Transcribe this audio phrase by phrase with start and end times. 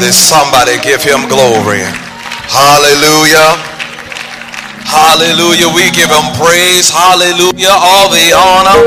[0.00, 0.12] worthy.
[0.12, 1.84] Somebody give him glory.
[2.48, 3.52] Hallelujah.
[4.88, 5.68] Hallelujah.
[5.68, 6.90] We give him praise.
[6.90, 7.76] Hallelujah.
[7.76, 8.78] All the honor,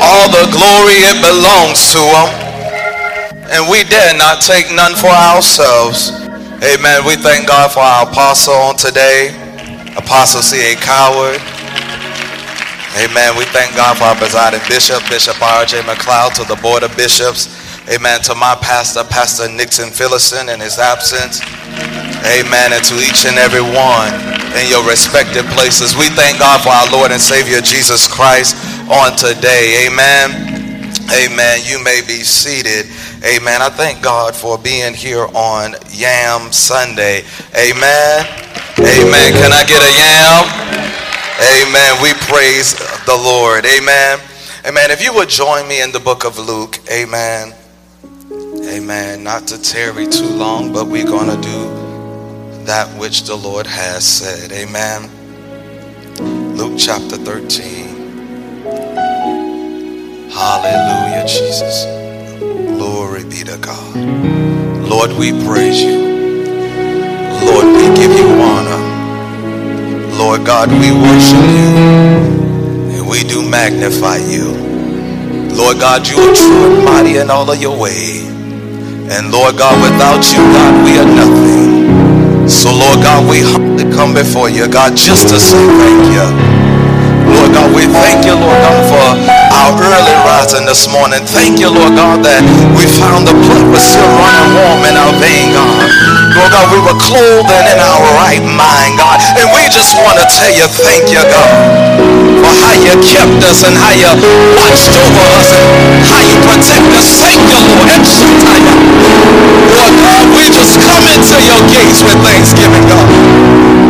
[0.00, 2.28] all the glory, it belongs to him.
[3.50, 6.12] And we dare not take none for ourselves.
[6.62, 7.04] Amen.
[7.06, 9.30] We thank God for our apostle on today,
[9.96, 10.76] Apostle C.A.
[10.76, 11.40] Coward.
[12.98, 13.36] Amen.
[13.36, 15.82] We thank God for our presiding bishop, Bishop R.J.
[15.82, 17.57] McLeod, to the board of bishops.
[17.88, 18.20] Amen.
[18.28, 21.40] To my pastor, Pastor Nixon Phillison in his absence.
[22.28, 22.76] Amen.
[22.76, 24.12] And to each and every one
[24.60, 25.96] in your respective places.
[25.96, 28.56] We thank God for our Lord and Savior Jesus Christ
[28.92, 29.88] on today.
[29.88, 30.48] Amen.
[31.16, 31.60] Amen.
[31.64, 32.84] You may be seated.
[33.24, 33.62] Amen.
[33.62, 37.24] I thank God for being here on Yam Sunday.
[37.56, 38.26] Amen.
[38.78, 39.28] Amen.
[39.32, 40.44] Can I get a yam?
[41.64, 42.02] Amen.
[42.02, 43.64] We praise the Lord.
[43.64, 44.20] Amen.
[44.66, 44.90] Amen.
[44.90, 46.78] If you would join me in the book of Luke.
[46.92, 47.57] Amen.
[48.66, 49.22] Amen.
[49.22, 54.06] Not to tarry too long, but we're going to do that which the Lord has
[54.06, 54.52] said.
[54.52, 55.10] Amen.
[56.56, 57.88] Luke chapter 13.
[60.30, 61.84] Hallelujah, Jesus.
[62.38, 63.96] Glory be to God.
[64.88, 65.98] Lord, we praise you.
[67.46, 68.82] Lord, we give you honor.
[70.18, 71.70] Lord God, we worship you
[72.98, 74.52] and we do magnify you.
[75.54, 78.27] Lord God, you are true and mighty in all of your way.
[79.10, 82.48] And Lord God, without you, God, we are nothing.
[82.48, 86.47] So Lord God, we humbly come before you, God, just to say thank you.
[90.68, 91.24] This morning.
[91.24, 92.44] Thank you, Lord God, that
[92.76, 95.88] we found the blood was still running warm in our vein, God.
[96.36, 99.16] Lord God, we were clothed and in our right mind, God.
[99.40, 101.56] And we just want to tell you, thank you, God,
[102.44, 104.12] for how you kept us and how you
[104.60, 107.16] watched over us and how you protect us.
[107.16, 107.88] Thank you, Lord.
[109.72, 113.08] Lord God, we just come into your gates with thanksgiving, God.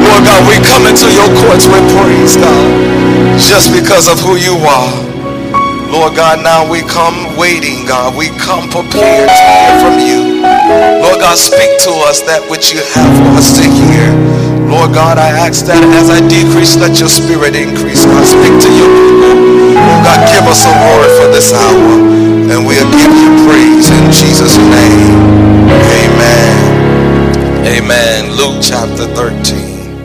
[0.07, 2.71] Lord God, we come into your courts with praise, God,
[3.35, 5.08] just because of who you are.
[5.89, 8.15] Lord God, now we come waiting, God.
[8.17, 10.43] We come prepared to hear from you.
[11.01, 14.13] Lord God, speak to us that which you have for us to hear.
[14.69, 18.05] Lord God, I ask that as I decrease, let your spirit increase.
[18.05, 19.33] God, speak to your people.
[19.81, 21.93] Lord God, give us a word for this hour.
[22.53, 25.17] And we'll give you praise in Jesus' name.
[25.73, 26.53] Amen.
[27.65, 28.37] Amen.
[28.37, 30.05] Luke chapter 13.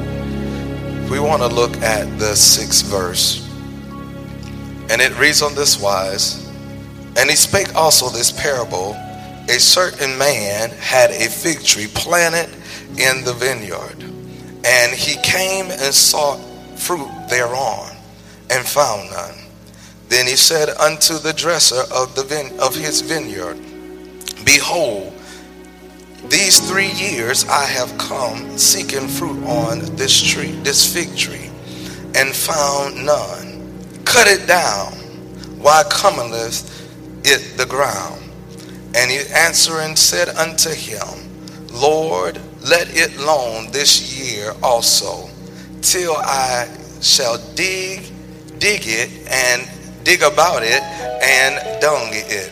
[1.11, 3.42] We want to look at the sixth verse.
[4.93, 6.47] And it reads on this wise.
[7.17, 8.95] And he spake also this parable
[9.49, 12.49] a certain man had a fig tree planted
[12.97, 14.01] in the vineyard,
[14.63, 16.39] and he came and sought
[16.77, 17.91] fruit thereon,
[18.49, 19.35] and found none.
[20.07, 23.57] Then he said unto the dresser of the vine- of his vineyard,
[24.45, 25.13] Behold,
[26.29, 31.51] these three years I have come seeking fruit on this tree, this fig tree,
[32.15, 33.52] and found none.
[34.05, 34.93] Cut it down.
[35.59, 36.69] Why cometh
[37.25, 38.21] it the ground?
[38.95, 41.07] And he answering said unto him,
[41.71, 45.29] Lord, let it alone this year also,
[45.81, 46.67] till I
[47.01, 48.11] shall dig,
[48.59, 49.67] dig it, and
[50.03, 52.51] dig about it, and dung it.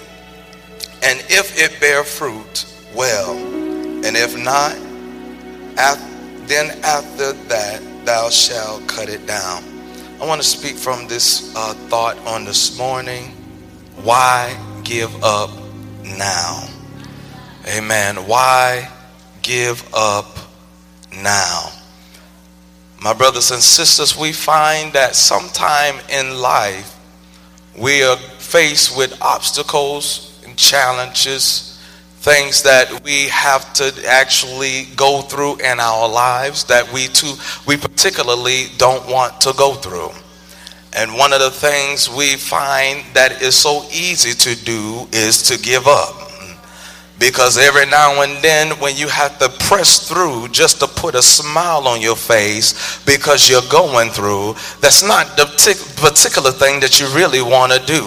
[1.03, 4.75] And if it bear fruit, well, and if not,
[6.47, 9.63] then after that thou shalt cut it down.
[10.21, 13.31] I want to speak from this uh, thought on this morning.
[14.03, 15.49] Why give up
[16.03, 16.69] now?
[17.67, 18.17] Amen.
[18.27, 18.87] Why
[19.41, 20.37] give up
[21.11, 21.71] now?
[23.01, 26.99] My brothers and sisters, we find that sometime in life
[27.75, 31.70] we are faced with obstacles and challenges,
[32.21, 37.33] things that we have to actually go through in our lives that we too
[37.65, 40.11] we particularly don't want to go through.
[40.93, 45.57] And one of the things we find that is so easy to do is to
[45.57, 46.30] give up.
[47.21, 51.21] Because every now and then, when you have to press through just to put a
[51.21, 55.45] smile on your face because you're going through, that's not the
[56.01, 58.01] particular thing that you really want to do.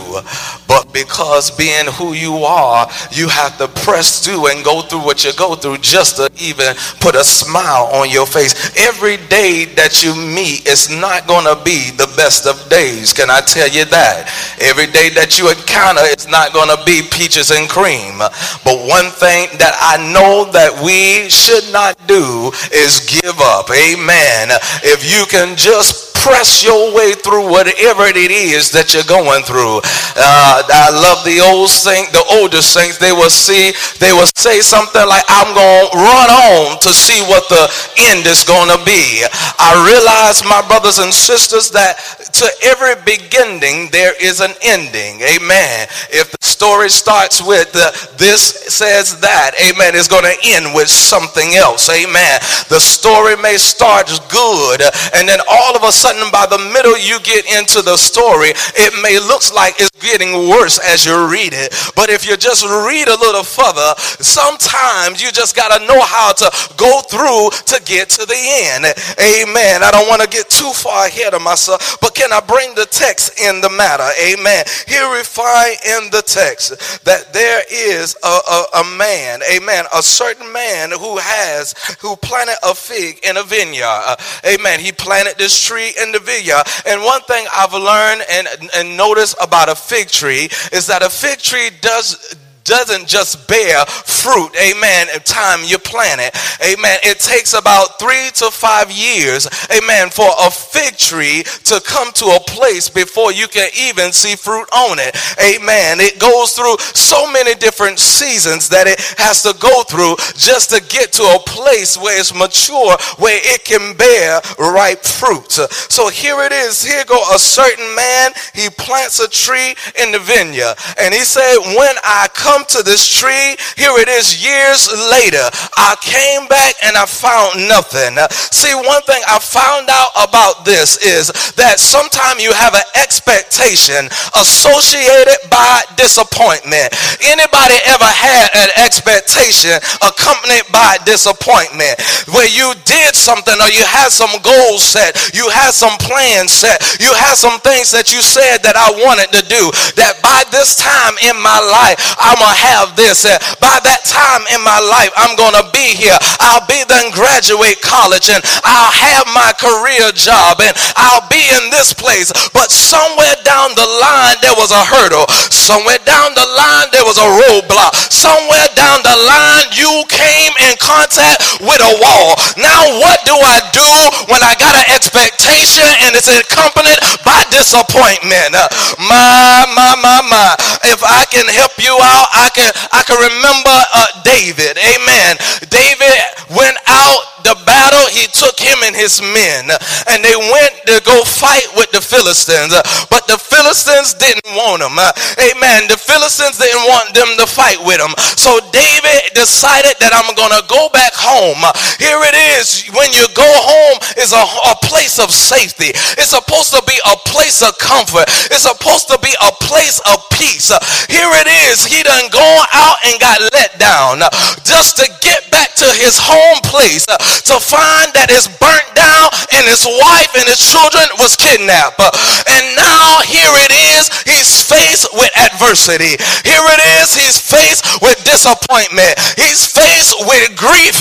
[0.66, 5.24] But because being who you are, you have to press through and go through what
[5.24, 8.74] you go through just to even put a smile on your face.
[8.76, 13.12] Every day that you meet is not going to be the best of days.
[13.12, 14.26] Can I tell you that?
[14.60, 18.18] Every day that you encounter is not going to be peaches and cream.
[18.18, 23.68] But one one thing that I know that we should not do is give up.
[23.68, 24.48] Amen.
[24.82, 29.84] If you can just press your way through whatever it is that you're going through.
[30.16, 32.96] Uh, I love the old saint, the older saints.
[32.96, 37.48] They will see, they will say something like, "I'm gonna run on to see what
[37.52, 37.68] the
[38.10, 39.22] end is gonna be."
[39.60, 42.00] I realize, my brothers and sisters, that
[42.40, 45.20] to every beginning there is an ending.
[45.20, 45.86] Amen.
[46.10, 47.70] If the story starts with
[48.16, 51.88] this says that, amen, it's going to end with something else.
[51.90, 52.40] Amen.
[52.68, 54.82] The story may start good,
[55.14, 58.92] and then all of a sudden, by the middle you get into the story, it
[59.02, 61.74] may look like it's getting worse as you read it.
[61.96, 66.32] But if you just read a little further, sometimes you just got to know how
[66.32, 68.40] to go through to get to the
[68.70, 68.84] end.
[69.20, 69.82] Amen.
[69.82, 72.86] I don't want to get too far ahead of myself, but can I bring the
[72.86, 74.08] text in the matter?
[74.20, 74.64] Amen.
[74.86, 80.02] Here we find in the text that there is a, a, a man, amen, a
[80.02, 84.16] certain man who has, who planted a fig in a vineyard.
[84.46, 84.80] Amen.
[84.80, 86.62] He planted this tree in the vineyard.
[86.86, 91.10] And one thing I've learned and, and noticed about a fig tree is that a
[91.10, 96.34] fig tree does doesn't just bear fruit, amen, time you plant it,
[96.64, 96.98] amen.
[97.04, 102.26] It takes about three to five years, amen, for a fig tree to come to
[102.26, 106.00] a place before you can even see fruit on it, amen.
[106.00, 110.80] It goes through so many different seasons that it has to go through just to
[110.88, 115.52] get to a place where it's mature, where it can bear ripe fruit.
[115.52, 116.82] So here it is.
[116.82, 118.32] Here go a certain man.
[118.54, 122.82] He plants a tree in the vineyard, and he said, "When I come." Come to
[122.86, 123.58] this tree.
[123.74, 125.42] Here it is years later.
[125.74, 128.14] I came back and I found nothing.
[128.54, 134.06] See, one thing I found out about this is that sometimes you have an expectation
[134.38, 136.94] associated by disappointment.
[137.26, 141.98] Anybody ever had an expectation accompanied by disappointment
[142.30, 146.78] where you did something or you had some goals set, you had some plans set,
[147.02, 150.78] you had some things that you said that I wanted to do that by this
[150.78, 153.24] time in my life I'm going to have this.
[153.24, 156.16] Uh, by that time in my life, I'm going to be here.
[156.44, 161.72] I'll be then graduate college and I'll have my career job and I'll be in
[161.72, 162.28] this place.
[162.52, 165.24] But somewhere down the line, there was a hurdle.
[165.48, 167.96] Somewhere down the line, there was a roadblock.
[168.12, 172.36] Somewhere down the line, you came in contact with a wall.
[172.60, 173.88] Now, what do I do
[174.28, 178.52] when I got an expectation and it's accompanied by disappointment?
[178.52, 178.68] Uh,
[179.00, 180.48] my, my, my, my.
[180.84, 184.74] If I can help you out, I can I can remember uh, David.
[184.76, 185.32] Amen.
[185.70, 186.18] David
[186.50, 189.68] went out the battle, he took him and his men,
[190.08, 192.72] and they went to go fight with the Philistines.
[193.12, 194.96] But the Philistines didn't want them.
[194.96, 195.86] Amen.
[195.92, 198.16] The Philistines didn't want them to fight with them.
[198.40, 201.60] So David decided that I'm going to go back home.
[202.00, 202.88] Here it is.
[202.96, 205.92] When you go home is a, a place of safety.
[206.16, 208.24] It's supposed to be a place of comfort.
[208.48, 210.72] It's supposed to be a place of peace.
[211.12, 211.84] Here it is.
[211.84, 214.30] He done gone out and got let down uh,
[214.64, 217.18] just to get back to his home place uh,
[217.48, 221.98] to find that it's burnt down and his wife and his children was kidnapped.
[221.98, 222.10] Uh,
[222.48, 226.16] and now here it is, he's faced with adversity.
[226.46, 229.14] Here it is, he's faced with disappointment.
[229.36, 230.96] He's faced with grief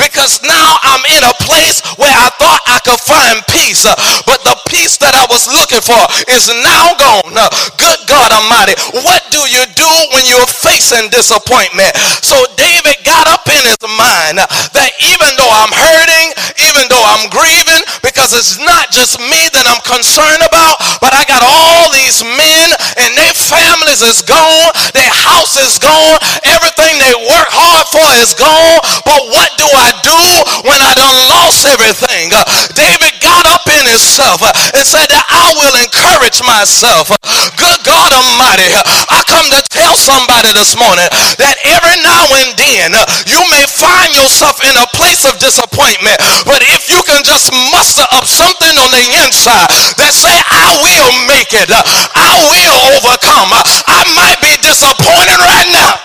[0.00, 3.86] because now I'm in a place where I thought I could find peace.
[4.26, 6.00] But the peace that I was looking for
[6.32, 7.36] is now gone.
[7.78, 8.74] Good God Almighty,
[9.04, 11.92] what do you do when you're facing disappointment?
[12.24, 16.28] So David got up in his mind that even though I'm hurting,
[16.64, 21.28] even though I'm grieving, because it's not just me that I'm concerned about, but I
[21.28, 22.68] got all these men
[23.00, 28.32] and their families is gone, their house is gone, everything they work hard for is
[28.38, 28.80] gone.
[29.02, 30.20] But what do I do
[30.68, 32.30] when I done lost everything?
[32.78, 33.33] David got
[33.64, 37.08] up in himself uh, and said that I will encourage myself.
[37.56, 41.08] Good God Almighty, uh, I come to tell somebody this morning
[41.40, 46.20] that every now and then uh, you may find yourself in a place of disappointment.
[46.44, 51.12] But if you can just muster up something on the inside that say, I will
[51.24, 53.50] make it, I will overcome.
[53.88, 55.96] I might be disappointed right now.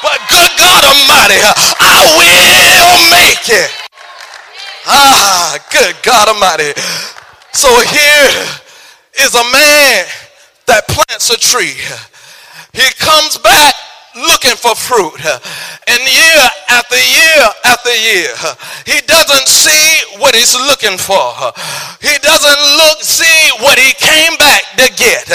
[0.00, 3.89] But good God Almighty, I will make it.
[4.92, 6.74] Ah, good God Almighty.
[7.52, 8.26] So here
[9.22, 10.06] is a man
[10.66, 11.78] that plants a tree.
[12.72, 13.74] He comes back
[14.16, 15.20] looking for fruit.
[15.86, 18.32] And year after year after year,
[18.86, 21.22] he doesn't see what he's looking for.
[22.02, 25.26] He doesn't look, see what he came back to get.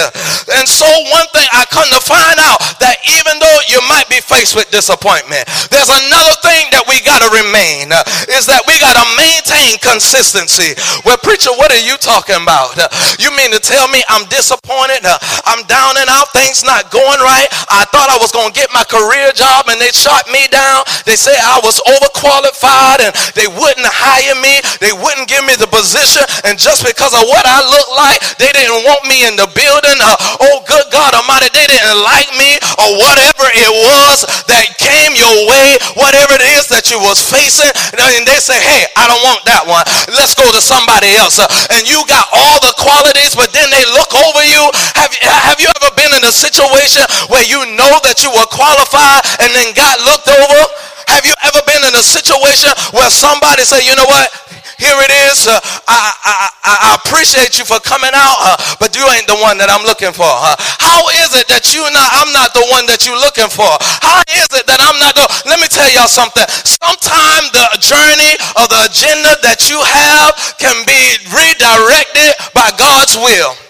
[0.55, 4.20] And so one thing I come to find out that even though you might be
[4.20, 7.91] faced with disappointment, there's another thing that we got to remain
[8.32, 10.75] is that we got to maintain consistency.
[11.03, 12.75] Well, preacher, what are you talking about?
[13.20, 15.03] You mean to tell me I'm disappointed?
[15.46, 16.32] I'm down and out.
[16.36, 17.48] Things not going right.
[17.70, 20.86] I thought I was going to get my career job and they shot me down.
[21.03, 24.63] They say I was overqualified and they wouldn't hire me.
[24.79, 26.24] They wouldn't give me the position.
[26.48, 29.98] And just because of what I look like, they didn't want me in the building.
[30.00, 30.15] Uh,
[30.48, 35.38] oh, good God Almighty, they didn't like me or whatever it was that came your
[35.51, 36.54] way, whatever it is
[36.86, 37.74] that you was facing.
[37.98, 39.82] And they say, hey, I don't want that one.
[40.13, 41.42] Let's go to somebody else.
[41.42, 44.62] Uh, and you got all the qualities, but then they look over you.
[44.94, 47.01] Have, have you ever been in a situation
[47.34, 50.62] where you know that you were qualified and then got looked over?
[51.10, 54.30] Have you ever been in a situation where somebody say, you know what?
[54.75, 55.48] Here it is.
[55.48, 55.55] Uh,
[55.88, 59.72] I, I, I, appreciate you for coming out, uh, but you ain't the one that
[59.72, 60.27] I'm looking for.
[60.27, 60.55] Uh.
[60.60, 62.10] How is it that you not?
[62.20, 63.67] I'm not the one that you're looking for.
[64.03, 65.24] How is it that I'm not the?
[65.48, 66.44] Let me tell y'all something.
[66.67, 73.64] Sometimes the journey or the agenda that you have can be redirected by God's will.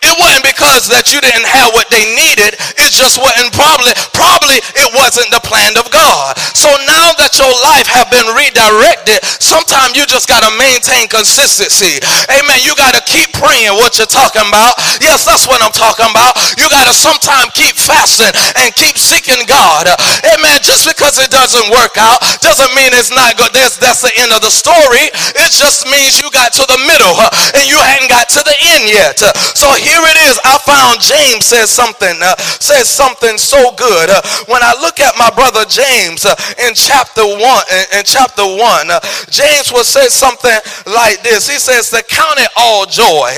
[0.00, 2.56] It wasn't because that you didn't have what they needed.
[2.80, 6.38] It just wasn't probably, probably it wasn't the plan of God.
[6.56, 12.00] So now that your life have been redirected, sometimes you just got to maintain consistency.
[12.32, 12.64] Amen.
[12.64, 14.78] You got to keep praying what you're talking about.
[15.04, 16.32] Yes, that's what I'm talking about.
[16.56, 19.84] You got to sometimes keep fasting and keep seeking God.
[20.32, 20.56] Amen.
[20.64, 23.52] Just because it doesn't work out doesn't mean it's not good.
[23.52, 25.12] That's, that's the end of the story.
[25.36, 27.16] It just means you got to the middle
[27.56, 29.18] and you hadn't got to the end yet.
[29.56, 30.38] So here it is.
[30.46, 34.10] I found James says something, uh, says something so good.
[34.10, 38.46] Uh, when I look at my brother James uh, in chapter one, in, in chapter
[38.46, 41.48] one, uh, James will say something like this.
[41.50, 43.32] He says to count it all joy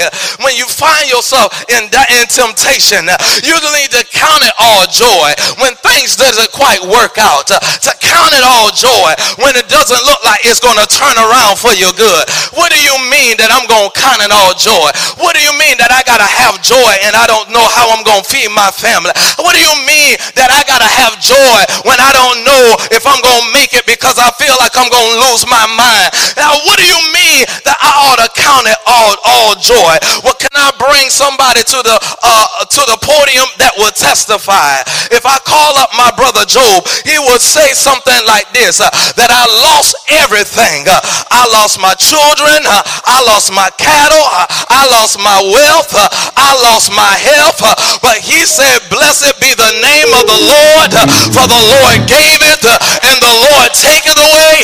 [0.44, 3.08] when you find yourself in in temptation.
[3.08, 3.16] Uh,
[3.46, 5.30] you need to count it all joy
[5.62, 7.48] when things doesn't quite work out.
[7.50, 11.16] Uh, to count it all joy when it doesn't look like it's going to turn
[11.16, 12.24] around for your good.
[12.52, 14.88] What do you mean that I'm going to count it all joy?
[15.22, 17.94] What do you mean that I got to have joy and I don't know how
[17.94, 19.14] I'm going to feed my family?
[19.38, 23.06] What do you mean that I got to have joy when I don't know if
[23.06, 26.10] I'm going to make it because I feel like I'm going to lose my mind?
[26.34, 29.94] Now, what do you mean that I ought to count it all, all joy?
[30.26, 31.96] Well, can I bring somebody to the,
[32.26, 34.82] uh, to the podium that will testify?
[35.14, 39.30] If I call up my brother Job, he would say something like this, uh, that
[39.30, 40.90] I lost everything.
[40.90, 40.98] Uh,
[41.30, 42.66] I lost my children.
[42.66, 44.26] Uh, I lost my cattle.
[44.26, 45.92] Uh, I lost my wealth.
[46.36, 50.90] I lost my health, uh, but he said, Blessed be the name of the Lord,
[50.94, 52.76] uh, for the Lord gave it uh,
[53.08, 54.56] and the Lord take it away,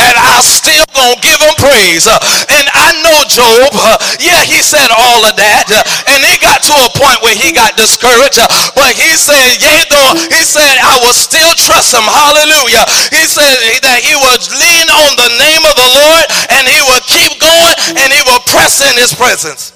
[0.00, 2.06] and I still gonna give him praise.
[2.06, 3.72] And I know Job,
[4.20, 5.68] yeah, he said all of that,
[6.12, 8.40] and it got to a point where he got discouraged,
[8.74, 12.04] but he said, yea, though, he said, I will still trust him.
[12.04, 12.84] Hallelujah.
[13.10, 17.04] He said that he would lean on the name of the Lord and he will
[17.06, 19.72] keep going and he will press in his presence.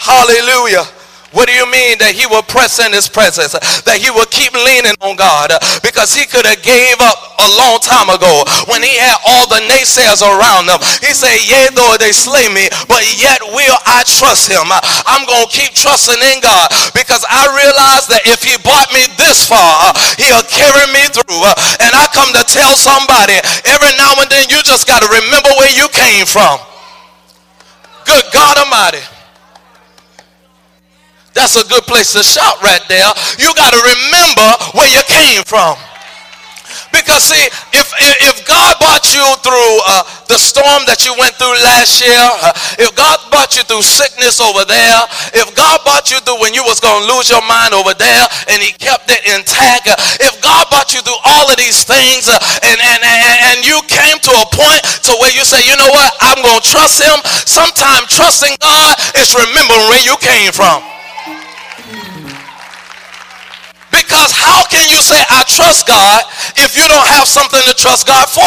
[0.00, 0.88] Hallelujah.
[1.30, 3.54] What do you mean that he will press in his presence?
[3.86, 5.54] That he will keep leaning on God?
[5.78, 9.62] Because he could have gave up a long time ago when he had all the
[9.70, 10.82] naysayers around him.
[10.98, 14.66] He said, yea, though they slay me, but yet will I trust him.
[15.06, 16.66] I'm going to keep trusting in God
[16.98, 21.44] because I realize that if he brought me this far, he'll carry me through.
[21.78, 23.38] And I come to tell somebody,
[23.70, 26.58] every now and then you just got to remember where you came from.
[28.02, 29.19] Good God Almighty.
[31.34, 33.10] That's a good place to shout right there.
[33.38, 35.76] You got to remember where you came from.
[36.90, 37.86] Because see, if
[38.30, 42.54] if God brought you through uh, the storm that you went through last year, uh,
[42.78, 45.00] if God brought you through sickness over there,
[45.34, 48.24] if God brought you through when you was going to lose your mind over there
[48.50, 52.30] and he kept it intact, uh, if God brought you through all of these things
[52.30, 55.74] uh, and, and, and, and you came to a point to where you say, you
[55.78, 57.18] know what, I'm going to trust him.
[57.46, 60.99] Sometimes trusting God is remembering where you came from.
[64.10, 66.26] Because how can you say, I trust God
[66.58, 68.42] if you don't have something to trust God for?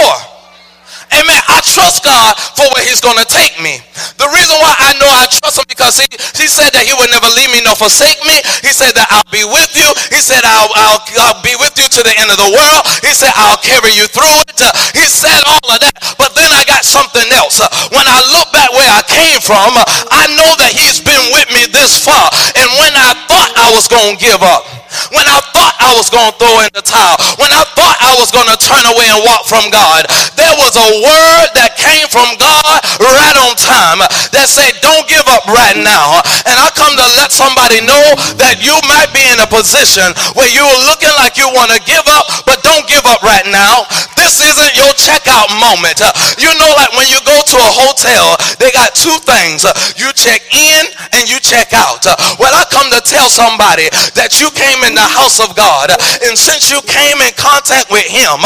[1.16, 1.40] Amen.
[1.48, 3.80] I trust God for where he's going to take me.
[4.20, 7.08] The reason why I know I trust him because he, he said that he would
[7.16, 8.44] never leave me nor forsake me.
[8.60, 9.88] He said that I'll be with you.
[10.12, 11.00] He said I'll, I'll,
[11.32, 12.84] I'll be with you to the end of the world.
[13.00, 14.60] He said I'll carry you through it.
[14.60, 15.96] Uh, he said all of that.
[16.20, 17.64] But then I got something else.
[17.64, 21.32] Uh, when I look back where I came from, uh, I know that he's been
[21.32, 22.28] with me this far.
[22.60, 24.83] And when I thought I was going to give up,
[25.14, 28.18] when I thought I was going to throw in the towel, when I thought I
[28.18, 32.10] was going to turn away and walk from God, there was a word that came
[32.10, 34.02] from God right on time
[34.34, 36.22] that said, don't give up right now.
[36.50, 38.06] And I come to let somebody know
[38.42, 42.06] that you might be in a position where you're looking like you want to give
[42.10, 43.86] up, but don't give up right now.
[44.18, 46.02] This isn't your checkout moment.
[46.42, 49.66] You know, like when you go to a hotel, they got two things.
[50.00, 52.06] You check in and you check out.
[52.40, 55.92] Well, I come to tell somebody that you came in the house of God,
[56.24, 58.40] and since you came in contact with Him,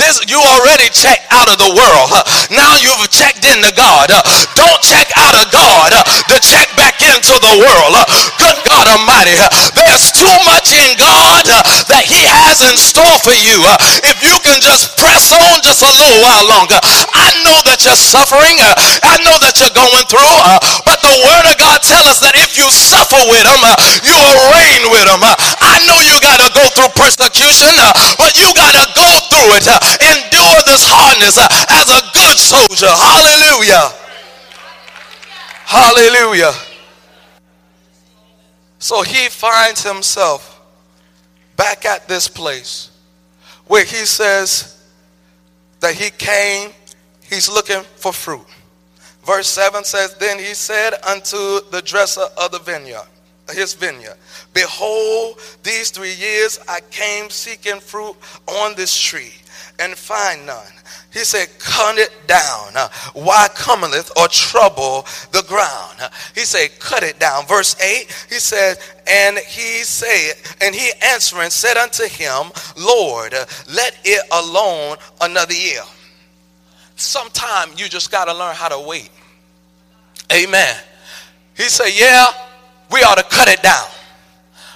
[0.00, 2.08] this you already checked out of the world.
[2.48, 4.08] Now you've checked into God.
[4.56, 5.92] Don't check out of God
[6.32, 7.92] to check back into the world.
[8.40, 9.36] Good God Almighty,
[9.76, 11.44] there's too much in God
[11.92, 13.60] that He has in store for you.
[14.08, 16.80] If you can just press on just a little while longer,
[17.28, 18.56] I know that you're suffering.
[18.56, 18.72] Uh,
[19.04, 20.56] I know that you're going through, uh,
[20.88, 24.16] but the Word of God tells us that if you suffer with Him, uh, you
[24.16, 25.20] will reign with Him.
[25.20, 27.76] I know you got to go through persecution,
[28.16, 29.68] but you got to go through it.
[30.00, 32.88] Endure this hardness as a good soldier.
[32.88, 33.92] Hallelujah.
[35.68, 36.52] Hallelujah.
[38.78, 40.60] So he finds himself
[41.56, 42.90] back at this place
[43.66, 44.82] where he says
[45.80, 46.70] that he came,
[47.28, 48.46] he's looking for fruit.
[49.24, 53.06] Verse 7 says, Then he said unto the dresser of the vineyard,
[53.52, 54.16] his vineyard,
[54.54, 58.16] Behold, these three years I came seeking fruit
[58.46, 59.34] on this tree
[59.78, 60.72] and find none.
[61.12, 62.72] He said, cut it down.
[63.14, 66.10] Why cometh or trouble the ground?
[66.34, 67.46] He said, cut it down.
[67.46, 73.32] Verse 8, he said, and he said, and he answering said unto him, Lord,
[73.72, 75.82] let it alone another year.
[76.98, 79.08] Sometime you just got to learn how to wait.
[80.32, 80.76] Amen.
[81.56, 82.26] He said, yeah,
[82.90, 83.86] we ought to cut it down.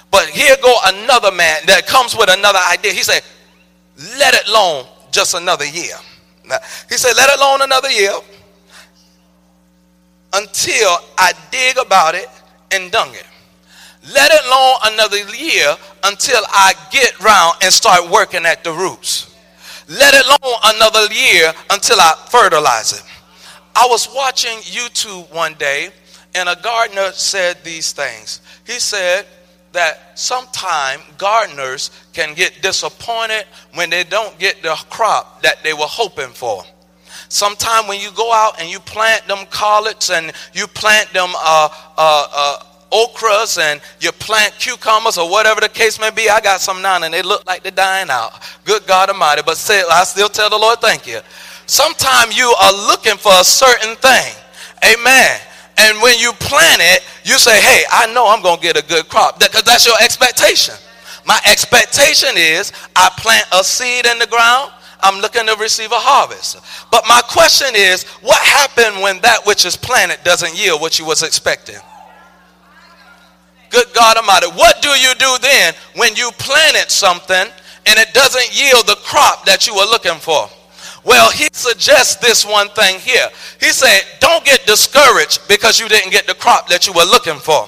[0.09, 2.93] But here go another man that comes with another idea.
[2.93, 3.23] He said,
[4.17, 5.95] let it alone just another year.
[6.89, 8.13] He said, let it alone another year
[10.33, 12.27] until I dig about it
[12.71, 13.25] and dung it.
[14.13, 19.32] Let it alone another year until I get round and start working at the roots.
[19.87, 23.03] Let alone another year until I fertilize it.
[23.75, 25.89] I was watching YouTube one day
[26.35, 28.41] and a gardener said these things.
[28.65, 29.25] He said,
[29.73, 35.79] that sometimes gardeners can get disappointed when they don't get the crop that they were
[35.81, 36.63] hoping for.
[37.27, 41.69] Sometimes when you go out and you plant them collards and you plant them uh,
[41.97, 46.61] uh, uh, okras and you plant cucumbers or whatever the case may be, I got
[46.61, 48.39] some now and they look like they're dying out.
[48.63, 49.41] Good God Almighty.
[49.45, 51.19] But say, I still tell the Lord, thank you.
[51.65, 54.33] Sometimes you are looking for a certain thing.
[54.85, 55.39] Amen.
[55.77, 58.87] And when you plant it, you say, hey, I know I'm going to get a
[58.87, 59.39] good crop.
[59.39, 60.75] Because that's your expectation.
[61.25, 64.71] My expectation is I plant a seed in the ground.
[65.01, 66.57] I'm looking to receive a harvest.
[66.91, 71.05] But my question is, what happened when that which is planted doesn't yield what you
[71.05, 71.79] was expecting?
[73.73, 74.47] Good God Almighty.
[74.53, 77.49] What do you do then when you planted something
[77.87, 80.47] and it doesn't yield the crop that you were looking for?
[81.03, 83.27] Well, he suggests this one thing here.
[83.59, 87.39] He said, don't get discouraged because you didn't get the crop that you were looking
[87.39, 87.67] for.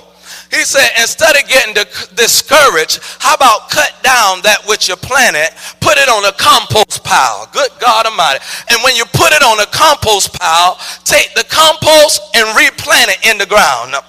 [0.53, 1.73] He said, instead of getting
[2.13, 5.49] discouraged, how about cut down that which you planted,
[5.81, 7.49] put it on a compost pile.
[7.51, 8.45] Good God Almighty.
[8.69, 13.25] And when you put it on a compost pile, take the compost and replant it
[13.25, 13.91] in the ground.
[13.91, 14.05] Now,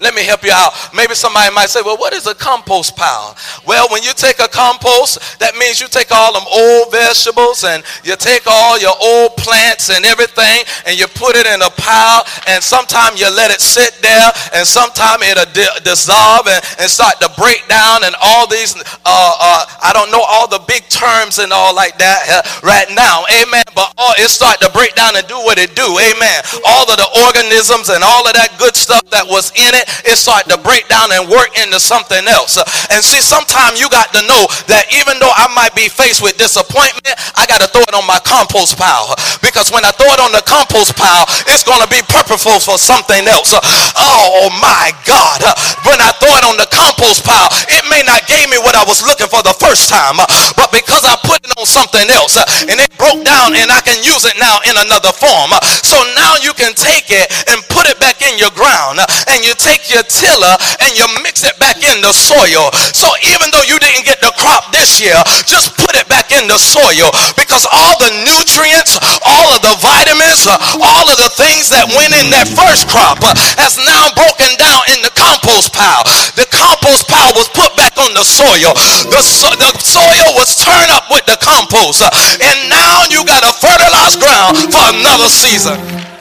[0.00, 0.72] let me help you out.
[0.96, 3.36] Maybe somebody might say, well, what is a compost pile?
[3.66, 7.84] Well, when you take a compost, that means you take all them old vegetables and
[8.02, 12.24] you take all your old plants and everything and you put it in a pile
[12.48, 15.44] and sometimes you let it sit there and sometimes it'll
[15.84, 18.72] dissolve and, and start to break down and all these,
[19.04, 22.88] uh, uh, I don't know all the big terms and all like that uh, right
[22.96, 23.28] now.
[23.36, 23.68] Amen.
[23.76, 25.84] But all, it start to break down and do what it do.
[25.84, 26.40] Amen.
[26.64, 30.16] All of the organisms and all of that good stuff that was in it it
[30.16, 32.58] started to break down and work into something else.
[32.90, 36.36] And see, sometimes you got to know that even though I might be faced with
[36.36, 39.14] disappointment, I got to throw it on my compost pile.
[39.40, 42.76] Because when I throw it on the compost pile, it's going to be purposeful for
[42.76, 43.54] something else.
[43.96, 45.40] Oh my God.
[45.86, 48.84] When I throw it on the compost pile, it may not give me what I
[48.84, 50.20] was looking for the first time,
[50.56, 53.98] but because I put it on something else and it broke down and I can
[54.04, 55.50] use it now in another form.
[55.82, 59.00] So now you can take it and put it back in your ground
[59.30, 62.68] and you take take your tiller and you mix it back in the soil.
[62.92, 65.16] So even though you didn't get the crop this year,
[65.48, 70.44] just put it back in the soil because all the nutrients, all of the vitamins,
[70.76, 73.24] all of the things that went in that first crop
[73.56, 76.04] has now broken down in the compost pile.
[76.36, 78.76] The compost pile was put back on the soil.
[79.08, 82.04] The, so, the soil was turned up with the compost.
[82.04, 86.19] And now you got a fertilized ground for another season.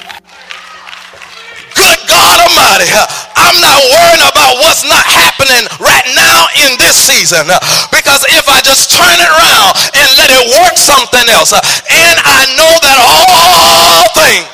[1.76, 2.90] Good God Almighty.
[3.38, 7.48] I'm not worrying about what's not happening right now in this season.
[7.50, 7.58] Uh,
[7.90, 12.16] because if I just turn it around and let it work something else, uh, and
[12.22, 14.54] I know that all things,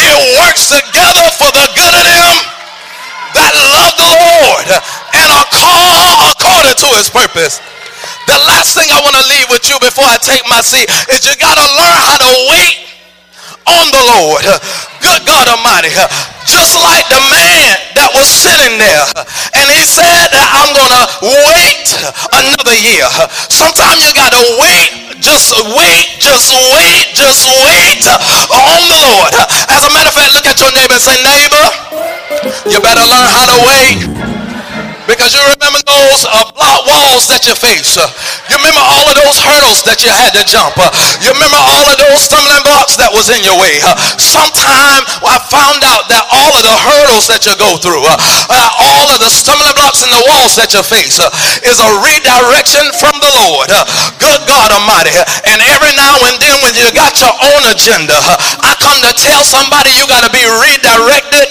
[0.00, 2.34] it works together for the good of them
[3.36, 4.80] that love the Lord uh,
[5.16, 7.60] and are called according to his purpose.
[8.26, 11.26] The last thing I want to leave with you before I take my seat is
[11.26, 12.76] you got to learn how to wait
[13.66, 14.42] on the Lord.
[15.02, 15.90] Good God Almighty.
[16.46, 19.06] Just like the man that was sitting there
[19.58, 21.86] and he said that I'm going to wait
[22.34, 23.06] another year.
[23.50, 25.12] Sometimes you got to wait.
[25.22, 28.18] Just wait, just wait, just wait uh,
[28.74, 29.30] on the Lord.
[29.70, 31.66] As a matter of fact, look at your neighbor and say, neighbor,
[32.66, 34.02] you better learn how to wait.
[35.22, 37.94] Because you remember those uh, block walls that you face.
[37.94, 38.10] Uh,
[38.50, 40.74] you remember all of those hurdles that you had to jump.
[40.74, 40.90] Uh,
[41.22, 43.78] you remember all of those stumbling blocks that was in your way.
[43.86, 48.18] Uh, sometime I found out that all of the hurdles that you go through, uh,
[48.50, 51.22] uh, all of the stumbling blocks in the walls that you face
[51.62, 53.70] is a redirection from the Lord.
[54.18, 55.14] good God Almighty.
[55.46, 58.18] And every now and then when you got your own agenda,
[58.58, 61.46] I come to tell somebody you got to be redirected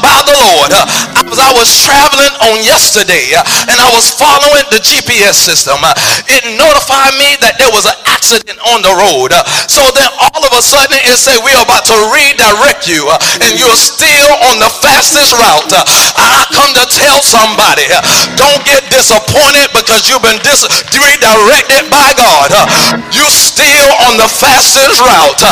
[0.00, 0.72] by the Lord.
[0.72, 5.82] as I was traveling on yesterday, uh, and I was following the GPS system.
[5.82, 5.90] Uh,
[6.30, 9.34] it notified me that there was an accident on the road.
[9.34, 13.02] Uh, so then all of a sudden it said we're about to redirect you
[13.42, 15.74] and you're still on the fastest route.
[16.14, 17.90] I come to tell somebody,
[18.38, 22.54] don't get disappointed because you've been dis- redirected by God.
[23.10, 25.42] You're still on the fastest route.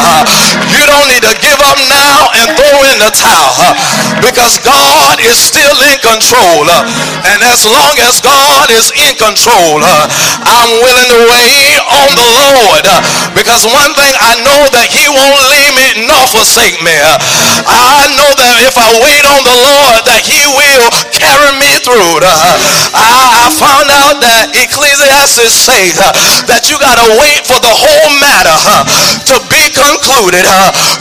[0.70, 3.74] You don't need to give up now and throw in the towel
[4.22, 6.68] because God is still in control.
[6.68, 10.04] And as long as God is in control, uh,
[10.44, 12.84] I'm willing to wait on the Lord.
[12.84, 13.00] Uh,
[13.32, 16.92] because one thing I know that he won't leave me nor forsake me.
[16.92, 17.16] Uh,
[17.68, 22.20] I know that if I wait on the Lord, that he will carry me through.
[22.20, 22.28] Uh,
[22.94, 26.12] I, found out that Ecclesiastes says uh,
[26.46, 28.84] that you got to wait for the whole matter uh,
[29.32, 30.44] to be concluded.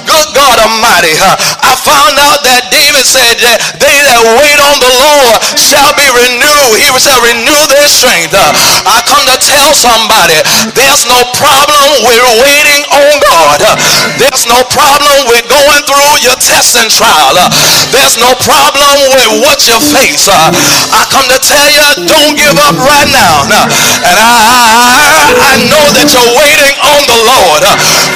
[0.08, 1.14] good God Almighty.
[1.22, 6.08] I found out that David said that they that wait on the Lord shall be
[6.38, 6.78] renew.
[6.78, 8.34] He shall renew their strength.
[8.34, 8.54] Uh,
[8.86, 10.38] I come to tell somebody
[10.78, 13.60] there's no problem with waiting on God.
[13.66, 13.74] Uh,
[14.22, 17.34] there's no problem with going through your test and trial.
[17.38, 17.50] Uh,
[17.90, 20.30] there's no problem with what you face.
[20.30, 23.46] I come to tell you, don't give up right now.
[23.50, 27.64] And I, I, know that you're waiting on the Lord.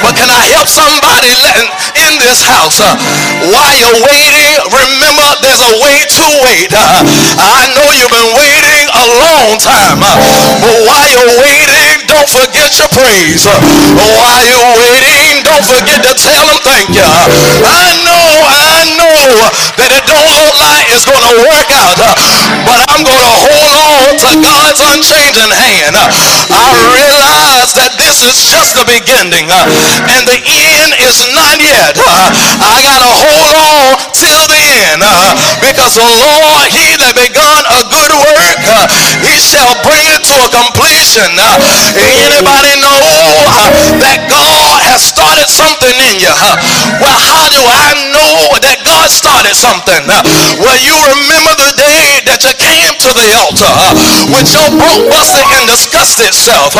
[0.02, 1.34] But can I help somebody
[2.06, 2.78] in this house?
[2.78, 6.72] While you're waiting, remember there's a way to wait.
[6.72, 9.96] I know you've been waiting a long time.
[10.00, 13.48] But while you're waiting, don't forget your praise.
[13.48, 15.21] While you're waiting,
[15.52, 17.04] don't forget to tell them thank you.
[17.04, 19.20] I know, I know
[19.76, 21.96] that it don't look like it's going to work out.
[22.64, 25.92] But I'm going to hold on to God's unchanging hand.
[25.92, 26.64] I
[26.96, 32.00] realize that this is just the beginning and the end is not yet.
[32.00, 35.04] I got to hold on till the end
[35.60, 38.60] because the Lord, he that begun a good work,
[39.20, 41.28] he shall bring it to a completion.
[42.24, 43.04] Anybody know
[44.00, 46.34] that God has started something in you?
[47.00, 50.02] Well, how do I know that God started something?
[50.60, 53.72] Well, you remember the day that you came to the altar
[54.30, 56.74] with your broke, busted, and disgusted self.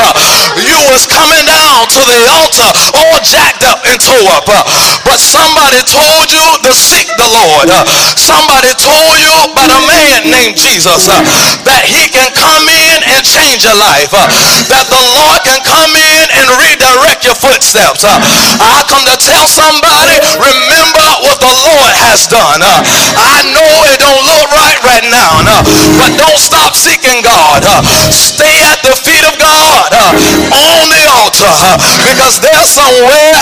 [0.62, 4.46] You was coming down to the altar all jacked up and tore up.
[5.04, 7.68] But somebody told you to seek the Lord.
[8.18, 13.64] Somebody told you about a man named Jesus that he can come in and change
[13.64, 14.10] your life.
[14.70, 18.04] That the Lord can come in and redirect your footsteps.
[18.60, 22.60] Uh, I come to tell somebody, remember what the Lord has done.
[22.60, 22.80] Uh,
[23.16, 25.56] I know it don't look right right now, no,
[26.00, 27.62] but don't stop seeking God.
[27.64, 27.80] Uh,
[28.12, 30.12] stay at the feet of God uh,
[30.52, 31.56] on the altar
[32.08, 33.32] because there's somewhere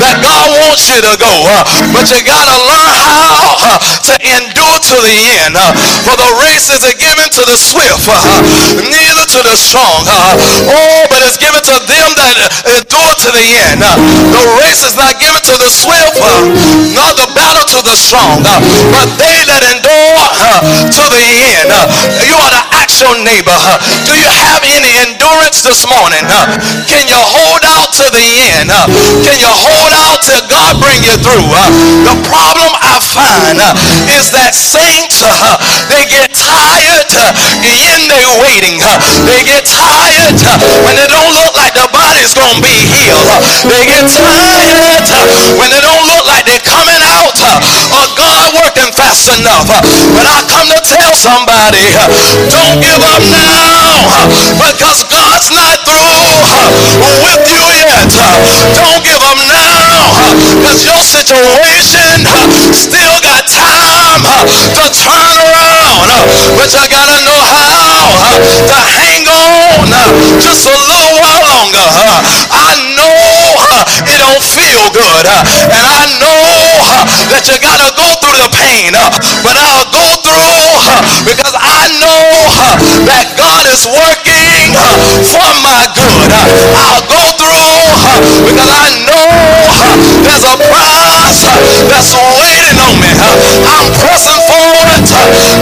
[0.00, 1.34] that God wants you to go.
[1.94, 2.94] but you got to learn
[3.30, 5.54] how to endure to the end.
[5.54, 5.70] Uh,
[6.02, 8.42] for the race is given to the swift, uh,
[8.82, 10.02] neither to the strong.
[10.06, 12.36] Uh, oh, but it's given to them that
[12.78, 13.82] endure to the end.
[13.82, 16.18] the race is not given to the swift,
[16.94, 18.42] nor the battle to the strong,
[18.90, 20.22] but they that endure
[20.90, 21.24] to the
[21.62, 21.70] end.
[22.26, 23.58] you ought to ask your neighbor,
[24.06, 26.22] do you have any endurance this morning?
[26.90, 28.26] can you hold out to the
[28.58, 28.70] end?
[29.22, 31.48] can you hold out till God bring you through?
[32.04, 33.76] the problem I find Uh,
[34.16, 35.60] is that saints, uh,
[35.92, 37.28] they get tired uh,
[37.60, 38.80] in their waiting.
[39.28, 40.32] They get tired
[40.80, 43.28] when it don't look like the body's gonna be healed.
[43.68, 45.04] They get tired
[45.60, 47.36] when it don't look like they're coming out
[47.92, 49.68] or God working fast enough.
[49.68, 51.84] But I come to tell somebody,
[52.48, 54.24] don't give up now
[54.56, 56.40] because God's not through
[57.28, 58.08] with you yet.
[58.72, 60.24] Don't give up now
[60.64, 62.24] because your situation
[62.72, 63.33] still got
[64.24, 66.00] to turn around.
[66.00, 70.08] Uh, but you gotta know how uh, to hang on uh,
[70.40, 71.88] just a little while longer.
[72.50, 73.34] I know
[74.08, 75.24] it don't feel good.
[75.28, 76.40] And I know
[77.30, 78.96] that you gotta go through the pain.
[79.44, 80.33] But I'll go through
[81.22, 82.26] because I know
[83.06, 84.90] that God is working uh,
[85.22, 86.30] for my good.
[86.34, 87.78] Uh, I'll go through
[88.42, 89.28] because I know
[90.26, 91.54] there's a prize uh,
[91.86, 93.10] that's waiting on me.
[93.14, 95.02] I'm pressing forward.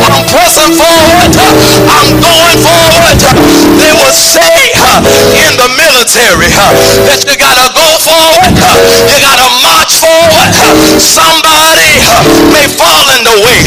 [0.01, 1.31] I'm pressing forward.
[1.93, 3.19] I'm going forward.
[3.77, 4.73] They will say
[5.45, 6.49] in the military
[7.05, 8.53] that you gotta go forward.
[9.13, 10.51] You gotta march forward.
[10.97, 12.01] Somebody
[12.49, 13.59] may fall in the way,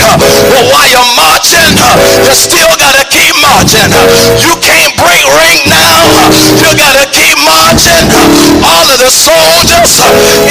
[0.49, 1.14] but while you're
[3.55, 3.87] marching.
[4.43, 6.03] You can't break rank now.
[6.59, 8.03] You gotta keep marching.
[8.59, 9.95] All of the soldiers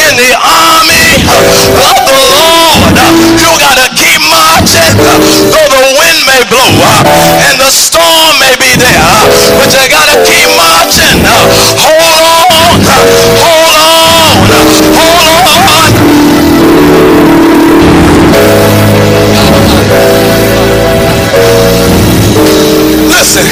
[0.01, 2.81] in the army of the Lord,
[3.37, 4.97] you gotta keep marching.
[5.53, 6.73] Though the wind may blow
[7.45, 9.05] and the storm may be there,
[9.61, 11.21] but you gotta keep marching.
[11.29, 12.81] Hold on, hold on,
[14.97, 15.14] hold
[23.15, 23.47] Listen.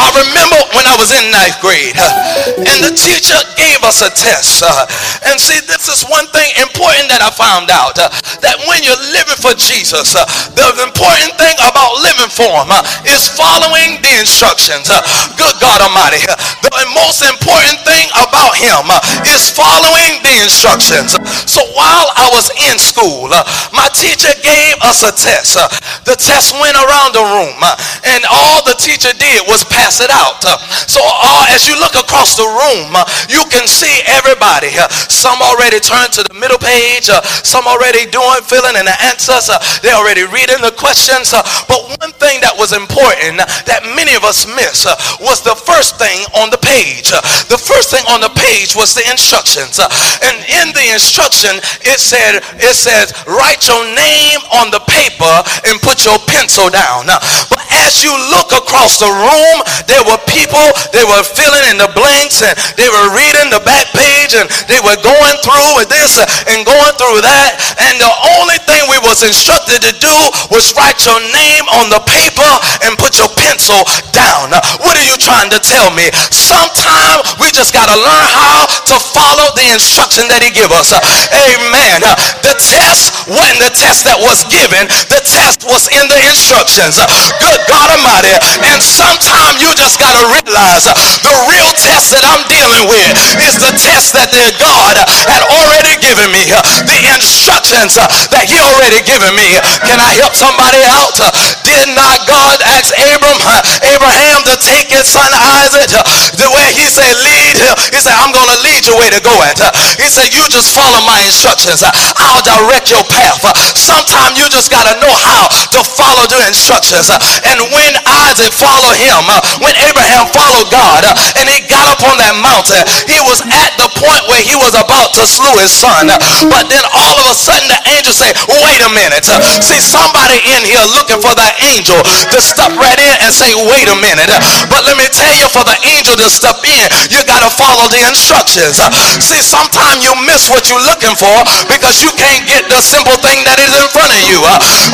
[0.00, 4.08] I remember when I was in ninth grade, uh, and the teacher gave us a
[4.08, 4.64] test.
[4.64, 4.88] Uh,
[5.28, 8.08] and see, this is one thing important that I found out uh,
[8.42, 10.24] that when you're living for Jesus, uh,
[10.54, 14.90] the important thing about living for Him uh, is following the instructions.
[14.90, 15.00] Uh,
[15.34, 16.22] good God Almighty,
[16.62, 18.84] the most important thing about Him
[19.28, 21.16] is following the instructions.
[21.48, 23.30] So while I was in school,
[23.72, 25.58] my teacher gave us a test.
[26.04, 27.58] the test went around the room,
[28.04, 30.44] and all the teacher did was pass it out.
[30.86, 34.70] So uh, as you look across the room, uh, you can see everybody.
[34.76, 37.08] Uh, some already turned to the middle page.
[37.42, 39.48] some already doing, filling in the answers.
[39.48, 41.32] Uh, they're already reading the questions.
[41.32, 44.92] Uh, but one thing that was important that many of us miss uh,
[45.24, 47.10] was the first thing on the page.
[47.48, 49.80] the first thing on the page was the instructions.
[49.80, 51.56] and in the instruction,
[51.88, 55.34] it said, it says, write your name on the paper
[55.70, 57.06] and put your pencil down.
[57.48, 61.90] but as you look across the room, there were people, they were filling in the
[61.94, 66.20] blanks and they were reading the back page and they were going through with this
[66.50, 67.56] and going through that.
[67.88, 70.16] And the only thing we was instructed to do
[70.52, 72.50] was write your name on the paper
[72.84, 73.78] and put your pencil
[74.12, 74.52] down.
[74.84, 76.10] What are you trying to tell me?
[76.32, 80.92] Sometimes we just got to learn how to follow the instruction that he give us.
[80.92, 82.02] Amen.
[82.42, 84.88] The test wasn't the test that was given.
[85.08, 87.00] The test was in the instructions.
[87.40, 88.34] Good God Almighty.
[88.64, 90.84] And sometimes you just got to realize
[91.24, 93.12] the real test that I'm dealing with
[93.44, 94.98] is the test that the God
[95.30, 96.42] had already given me.
[96.50, 99.54] The instructions that he already given me.
[99.86, 101.14] Can I help somebody out?
[101.62, 103.38] Did not God ask Abram,
[103.86, 105.30] Abraham to take his son
[105.62, 105.94] Isaac
[106.34, 107.62] the way he said lead?
[107.94, 109.62] He said, I'm going to lead you where to go at.
[110.02, 111.86] He said, you just follow my instructions.
[111.86, 113.46] I'll direct your path.
[113.78, 115.46] Sometimes you just got to know how
[115.78, 117.06] to follow the instructions.
[117.46, 117.92] And when
[118.26, 119.22] Isaac followed him,
[119.62, 121.06] when Abraham followed God
[121.38, 124.72] and he got up on that mountain, he was at the point where he was
[124.74, 126.08] about to slew his son.
[126.48, 129.24] But then all of a sudden the angel said, wait a minute.
[129.62, 133.88] See, somebody in here looking for that angel to step right in and say, wait
[133.88, 134.30] a minute.
[134.72, 137.88] But let me tell you, for the angel to step in, you got to follow
[137.92, 138.80] the instructions.
[139.20, 141.36] See, sometimes you miss what you're looking for
[141.68, 144.40] because you can't get the simple thing that is in front of you.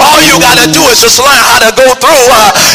[0.03, 2.27] All you got to do is just learn how to go through.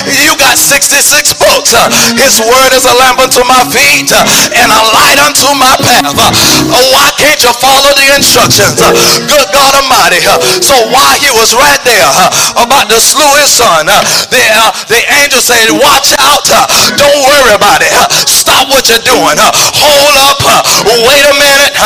[0.08, 1.76] You got 66 books.
[2.16, 6.29] His word is a lamp unto my feet and a light unto my path.
[6.70, 8.78] Oh, why can't you follow the instructions?
[9.26, 10.22] Good God Almighty.
[10.62, 12.10] So while he was right there
[12.60, 16.46] about to slew his son, the, uh, the angel said, watch out.
[16.98, 17.92] Don't worry about it.
[18.30, 19.38] Stop what you're doing.
[19.40, 20.16] Hold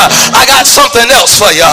[0.03, 1.63] Uh, I got something else for you.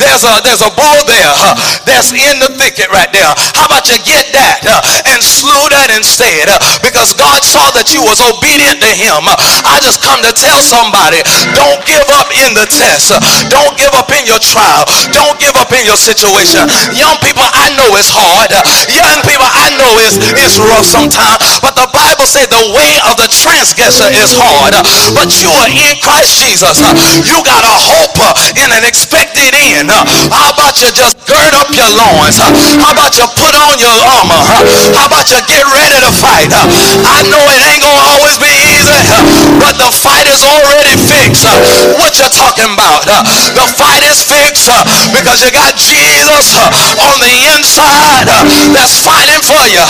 [0.00, 1.52] There's a there's a bull there uh,
[1.84, 3.28] that's in the thicket right there.
[3.52, 6.48] How about you get that uh, and slew that instead?
[6.80, 9.28] Because God saw that you was obedient to him.
[9.68, 11.20] I just come to tell somebody,
[11.52, 13.12] don't give up in the test.
[13.52, 14.88] Don't give up in your trial.
[15.12, 16.64] Don't give up in your situation.
[16.96, 18.48] Young people, I know it's hard.
[18.88, 21.42] Young people, I know it's, it's rough sometimes.
[21.60, 24.72] But the Bible says the way of the transgressor is hard.
[25.12, 26.78] But you are in Christ Jesus.
[27.26, 29.90] You got a hope uh, in an expected end.
[29.90, 32.38] Uh, how about you just gird up your loins?
[32.38, 32.50] Uh,
[32.82, 34.42] how about you put on your armor?
[34.94, 36.50] How about you get ready to fight?
[36.50, 38.98] I know it ain't gonna always be easy,
[39.62, 41.46] but the fight is already fixed.
[41.98, 43.06] What you talking about?
[43.06, 44.70] The fight is fixed
[45.14, 48.26] because you got Jesus on the inside
[48.74, 49.82] that's fighting for you.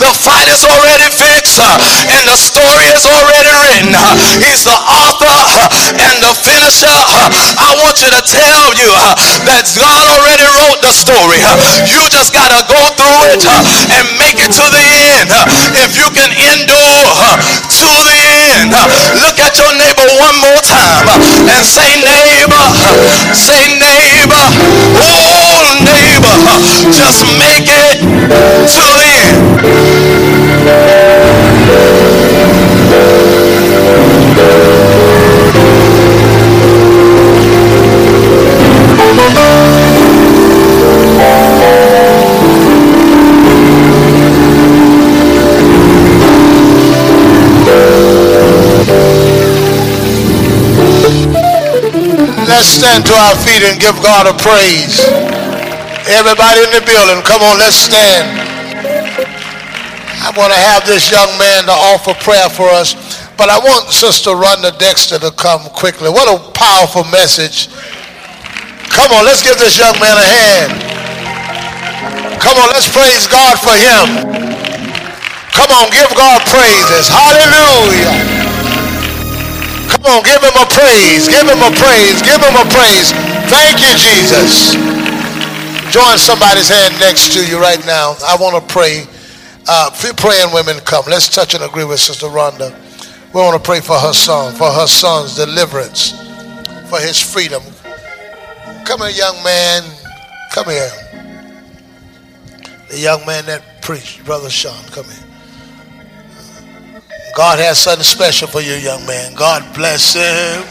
[0.00, 1.74] The fight is already fixed Uh,
[2.14, 3.90] and the story is already written.
[3.90, 4.14] Uh,
[4.46, 6.86] he's the author uh, and the finisher.
[6.86, 8.86] I want you to tell you
[9.42, 11.42] that God already wrote the story.
[11.90, 14.84] You just got to go through it and make it to the
[15.18, 15.34] end.
[15.82, 17.10] If you can endure
[17.74, 18.18] to the
[18.54, 18.70] end,
[19.18, 21.10] look at your neighbor one more time
[21.50, 22.66] and say, neighbor,
[23.34, 24.46] say, neighbor,
[24.94, 26.38] oh, neighbor,
[26.94, 31.07] just make it to the
[52.48, 55.06] Let's stand to our feet and give God a praise.
[56.08, 58.37] Everybody in the building, come on, let's stand.
[60.20, 62.94] I want to have this young man to offer prayer for us,
[63.38, 66.10] but I want Sister Rhonda Dexter to come quickly.
[66.10, 67.70] What a powerful message.
[68.90, 70.72] Come on, let's give this young man a hand.
[72.42, 74.26] Come on, let's praise God for him.
[75.54, 77.06] Come on, give God praises.
[77.10, 78.14] Hallelujah.
[79.90, 81.26] Come on, give him a praise.
[81.26, 82.22] Give him a praise.
[82.22, 83.10] Give him a praise.
[83.50, 84.74] Thank you, Jesus.
[85.90, 88.14] Join somebody's hand next to you right now.
[88.26, 89.06] I want to pray.
[89.70, 91.04] Uh, praying women come.
[91.06, 92.74] Let's touch and agree with Sister Rhonda.
[93.34, 96.12] We want to pray for her son, for her son's deliverance,
[96.88, 97.62] for his freedom.
[98.86, 99.82] Come here, young man.
[100.52, 100.90] Come here.
[102.88, 105.24] The young man that preached, Brother Sean, come here.
[107.36, 109.34] God has something special for you, young man.
[109.34, 110.64] God bless him.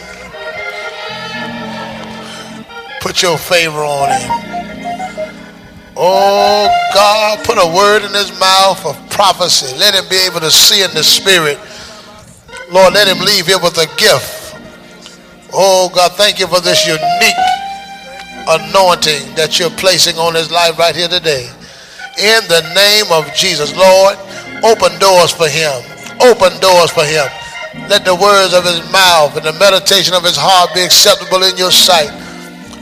[3.00, 4.57] Put your favor on him.
[6.00, 9.76] Oh, God, put a word in his mouth of prophecy.
[9.78, 11.58] Let him be able to see in the spirit.
[12.72, 14.56] Lord, let him leave here with a gift.
[15.54, 17.02] Oh, God, thank you for this unique
[18.48, 21.50] anointing that you're placing on his life right here today.
[22.20, 24.18] In the name of Jesus, Lord,
[24.64, 25.82] open doors for him
[26.22, 27.30] Open doors for him.
[27.90, 31.56] Let the words of his mouth and the meditation of his heart be acceptable in
[31.58, 32.10] your sight.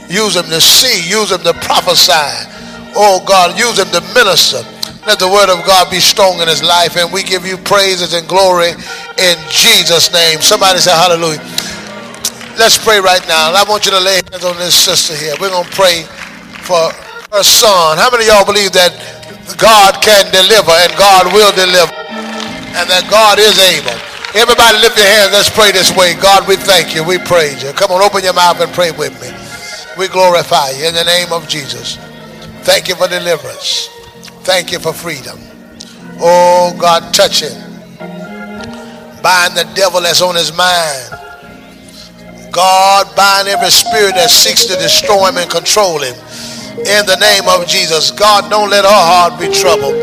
[0.08, 2.55] Use him to see, use him to prophesy.
[2.96, 4.64] Oh God, use him to minister.
[5.06, 8.12] Let the word of God be strong in his life, and we give you praises
[8.12, 8.72] and glory
[9.18, 10.40] in Jesus' name.
[10.40, 11.44] Somebody say hallelujah.
[12.58, 13.52] Let's pray right now.
[13.52, 15.34] I want you to lay hands on this sister here.
[15.40, 16.02] We're going to pray
[16.64, 16.90] for
[17.30, 17.98] her son.
[17.98, 18.96] How many of y'all believe that
[19.60, 22.06] God can deliver and God will deliver?
[22.76, 23.96] and that God is able.
[24.36, 25.32] Everybody lift your hands.
[25.32, 26.12] Let's pray this way.
[26.20, 27.00] God, we thank you.
[27.00, 27.72] We praise you.
[27.72, 29.32] Come on, open your mouth and pray with me.
[29.96, 31.96] We glorify you in the name of Jesus.
[32.66, 33.86] Thank you for deliverance.
[34.42, 35.38] Thank you for freedom.
[36.18, 37.54] Oh, God, touch him.
[39.22, 41.14] Bind the devil that's on his mind.
[42.50, 46.18] God, bind every spirit that seeks to destroy him and control him.
[46.82, 48.10] In the name of Jesus.
[48.10, 49.94] God, don't let our heart be troubled.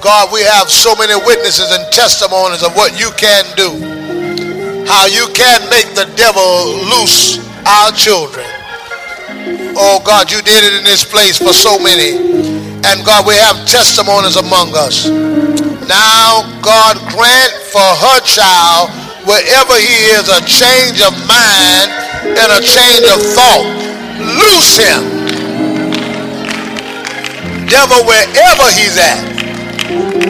[0.00, 3.76] God, we have so many witnesses and testimonies of what you can do.
[4.88, 8.55] How you can make the devil loose our children.
[9.76, 12.16] Oh God, you did it in this place for so many.
[12.86, 15.08] And God, we have testimonies among us.
[15.86, 18.90] Now, God, grant for her child,
[19.26, 21.88] wherever he is, a change of mind
[22.26, 23.64] and a change of thought.
[24.18, 25.02] Loose him.
[27.66, 29.36] Devil, wherever he's at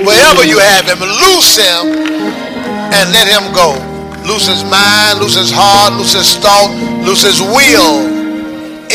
[0.05, 2.07] wherever you have him, loose him
[2.93, 3.75] and let him go.
[4.27, 6.71] Loose his mind, loose his heart, loose his thought,
[7.07, 8.26] loose his will.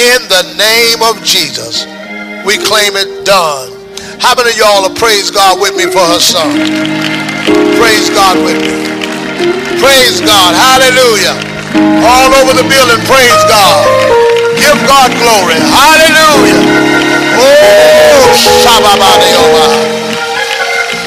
[0.01, 1.85] In the name of Jesus,
[2.41, 3.69] we claim it done.
[4.17, 6.57] How many of y'all will praise God with me for her son?
[7.77, 8.81] Praise God with me.
[9.77, 10.57] Praise God.
[10.57, 11.37] Hallelujah.
[12.01, 13.85] All over the building, praise God.
[14.57, 15.61] Give God glory.
[15.69, 16.65] Hallelujah.
[17.37, 18.25] Oh,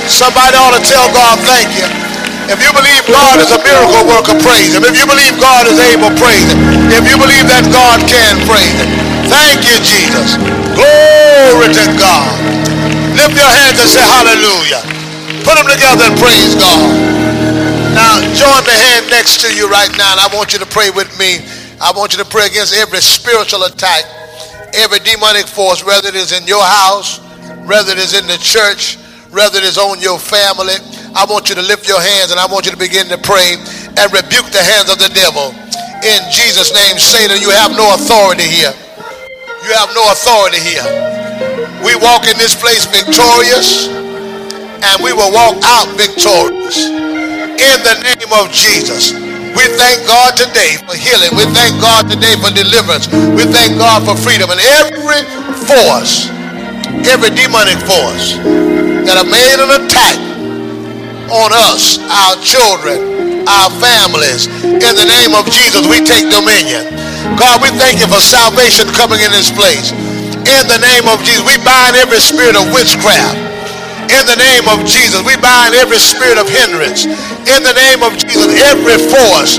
[0.06, 2.03] Somebody ought to tell God thank you.
[2.50, 4.84] If you believe God is a miracle worker, praise him.
[4.84, 6.60] If you believe God is able, praise him.
[6.92, 8.90] If you believe that God can, praise him.
[9.32, 10.36] Thank you, Jesus.
[10.76, 12.28] Glory to God.
[13.16, 14.82] Lift your hands and say hallelujah.
[15.46, 16.84] Put them together and praise God.
[17.96, 20.90] Now, join the hand next to you right now, and I want you to pray
[20.90, 21.40] with me.
[21.80, 24.04] I want you to pray against every spiritual attack,
[24.74, 27.18] every demonic force, whether it is in your house,
[27.64, 28.96] whether it is in the church,
[29.30, 30.76] whether it is on your family.
[31.14, 33.54] I want you to lift your hands and I want you to begin to pray
[33.54, 35.54] and rebuke the hands of the devil.
[36.02, 38.74] In Jesus' name, Satan, you have no authority here.
[39.62, 40.82] You have no authority here.
[41.86, 46.90] We walk in this place victorious and we will walk out victorious.
[46.90, 49.14] In the name of Jesus.
[49.54, 51.30] We thank God today for healing.
[51.38, 53.06] We thank God today for deliverance.
[53.38, 54.50] We thank God for freedom.
[54.50, 55.22] And every
[55.62, 56.26] force,
[57.06, 58.34] every demonic force
[59.06, 60.33] that have made an attack
[61.32, 64.48] on us, our children, our families.
[64.64, 66.88] In the name of Jesus, we take dominion.
[67.36, 69.92] God, we thank you for salvation coming in this place.
[70.44, 73.40] In the name of Jesus, we bind every spirit of witchcraft.
[74.12, 77.08] In the name of Jesus, we bind every spirit of hindrance.
[77.48, 79.56] In the name of Jesus, every force,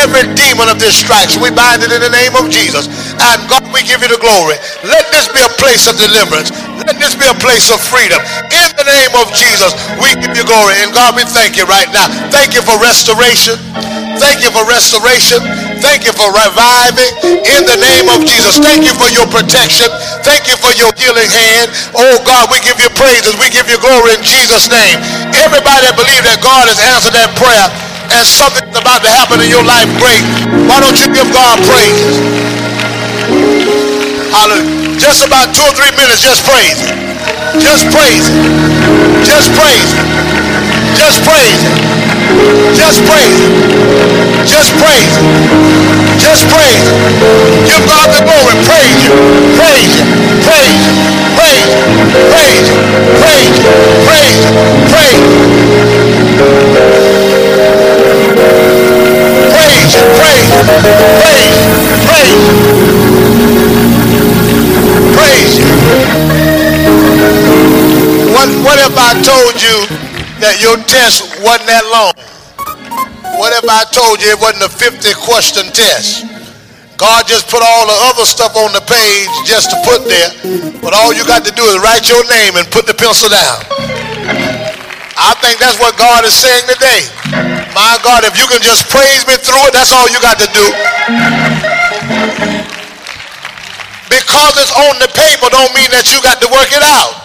[0.00, 2.88] every demon of distraction, we bind it in the name of Jesus.
[3.20, 4.56] And God, we give you the glory.
[4.86, 6.54] Let this be a place of deliverance.
[6.80, 8.18] Let this be a place of freedom.
[8.50, 10.78] In the name of Jesus, we give you glory.
[10.82, 12.08] And God, we thank you right now.
[12.32, 13.58] Thank you for restoration.
[14.18, 15.40] Thank you for restoration.
[15.82, 17.12] Thank you for reviving
[17.42, 18.58] in the name of Jesus.
[18.60, 19.88] Thank you for your protection.
[20.22, 21.72] Thank you for your healing hand.
[21.96, 23.34] Oh God, we give you praises.
[23.40, 24.98] We give you glory in Jesus' name.
[25.42, 29.64] Everybody believe that God has answered that prayer and something's about to happen in your
[29.64, 30.20] life great.
[30.68, 32.20] Why don't you give God praise?
[34.28, 35.00] Hallelujah.
[35.00, 36.76] Just about two or three minutes, just praise.
[37.56, 38.28] Just praise.
[39.24, 39.90] Just praise.
[40.92, 41.62] Just praise.
[42.76, 43.40] Just praise.
[44.44, 45.14] Just praise.
[46.20, 46.84] Just praise.
[47.64, 48.56] Give God the glory.
[48.68, 49.12] Praise you.
[49.56, 50.04] Praise you.
[50.44, 50.84] Praise.
[51.36, 51.68] Praise.
[52.30, 52.68] Praise.
[53.20, 53.56] Praise.
[54.04, 54.36] Praise.
[54.92, 55.42] Praise.
[59.62, 59.94] Praise.
[60.18, 60.50] Praise.
[61.22, 61.52] Praise.
[62.06, 63.22] Praise
[65.22, 65.68] praise you.
[68.34, 69.76] What, what if I told you
[70.42, 72.12] that your test wasn't that long?
[73.38, 76.26] What if I told you it wasn't a 50 question test?
[76.98, 80.30] God just put all the other stuff on the page just to put there,
[80.82, 83.58] but all you got to do is write your name and put the pencil down.
[85.18, 87.51] I think that's what God is saying today.
[87.74, 90.48] My God, if you can just praise me through it, that's all you got to
[90.52, 90.66] do
[94.12, 97.16] because it's on the paper don't mean that you got to work it out.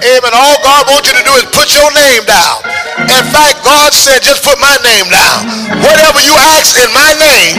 [0.00, 0.32] Amen.
[0.32, 2.64] All God wants you to do is put your name down.
[3.04, 5.44] In fact, God said, just put my name down.
[5.80, 7.56] Whatever you ask in my name,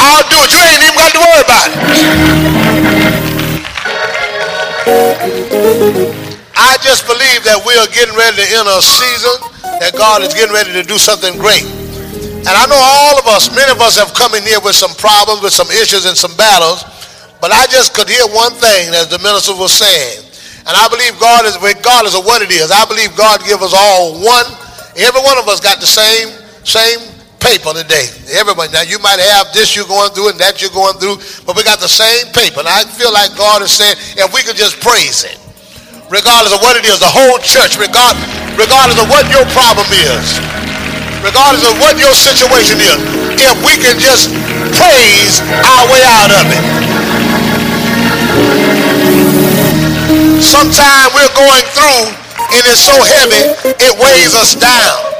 [0.00, 0.48] I'll do it.
[0.52, 1.80] You ain't even got to worry about it.
[6.56, 10.32] I just believe that we are getting ready to enter a season that God is
[10.32, 11.64] getting ready to do something great.
[12.46, 14.94] And I know all of us, many of us have come in here with some
[14.94, 16.86] problems, with some issues and some battles.
[17.42, 20.22] But I just could hear one thing as the minister was saying.
[20.66, 23.74] And I believe God is, regardless of what it is, I believe God give us
[23.74, 24.46] all one.
[24.98, 26.30] Every one of us got the same,
[26.66, 27.02] same
[27.38, 28.10] paper today.
[28.34, 28.72] Everybody.
[28.74, 31.62] Now you might have this you're going through and that you're going through, but we
[31.62, 32.62] got the same paper.
[32.62, 35.38] And I feel like God is saying, if we could just praise it,
[36.10, 38.18] regardless of what it is, the whole church, regard,
[38.56, 40.40] regardless of what your problem is,
[41.20, 42.96] regardless of what your situation is,
[43.36, 44.32] if we can just
[44.72, 46.64] praise our way out of it.
[50.40, 52.08] Sometimes we're going through
[52.56, 53.44] and it's so heavy,
[53.76, 55.12] it weighs us down.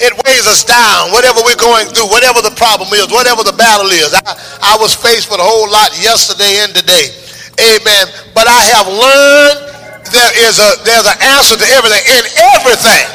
[0.00, 3.92] It weighs us down, whatever we're going through, whatever the problem is, whatever the battle
[3.92, 4.08] is.
[4.16, 7.12] I, I was faced with a whole lot yesterday and today.
[7.60, 8.08] Amen.
[8.32, 9.69] But I have learned
[10.10, 12.02] there is a there's an answer to everything.
[12.18, 13.06] In everything,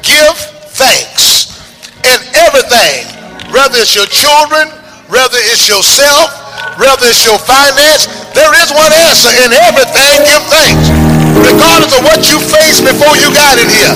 [0.00, 0.36] give
[0.76, 1.52] thanks.
[2.04, 2.18] In
[2.48, 3.08] everything,
[3.52, 4.68] whether it's your children,
[5.12, 6.32] whether it's yourself,
[6.80, 10.14] whether it's your finance, there is one answer in everything.
[10.24, 10.86] Give thanks.
[11.36, 13.92] Regardless of what you faced before you got in here,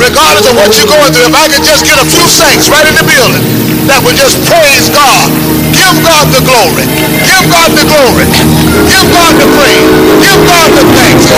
[0.00, 2.86] regardless of what you're going through, if I could just get a few saints right
[2.88, 3.44] in the building
[3.88, 5.28] that would just praise God,
[5.72, 6.84] give God the glory,
[7.24, 8.24] give God the glory,
[8.88, 9.88] give God the praise,
[10.20, 11.07] give God the thanks.
[11.28, 11.36] Come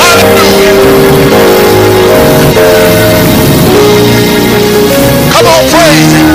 [5.50, 6.26] on, praise him.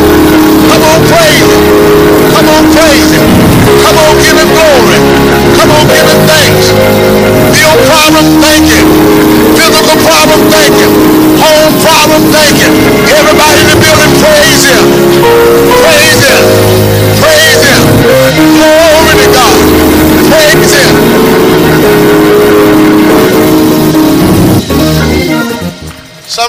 [0.68, 1.64] Come on, praise him.
[2.36, 3.16] Come on, praise.
[3.16, 4.99] Come on, give him glory.
[5.56, 6.68] Come on, give him thanks.
[7.56, 8.84] Feel problem, thank him.
[9.56, 10.76] Physical problem, thank.
[11.39, 12.76] Home problem, thank him.
[13.08, 13.64] Everybody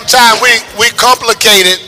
[0.06, 1.82] Sometimes we, we complicate it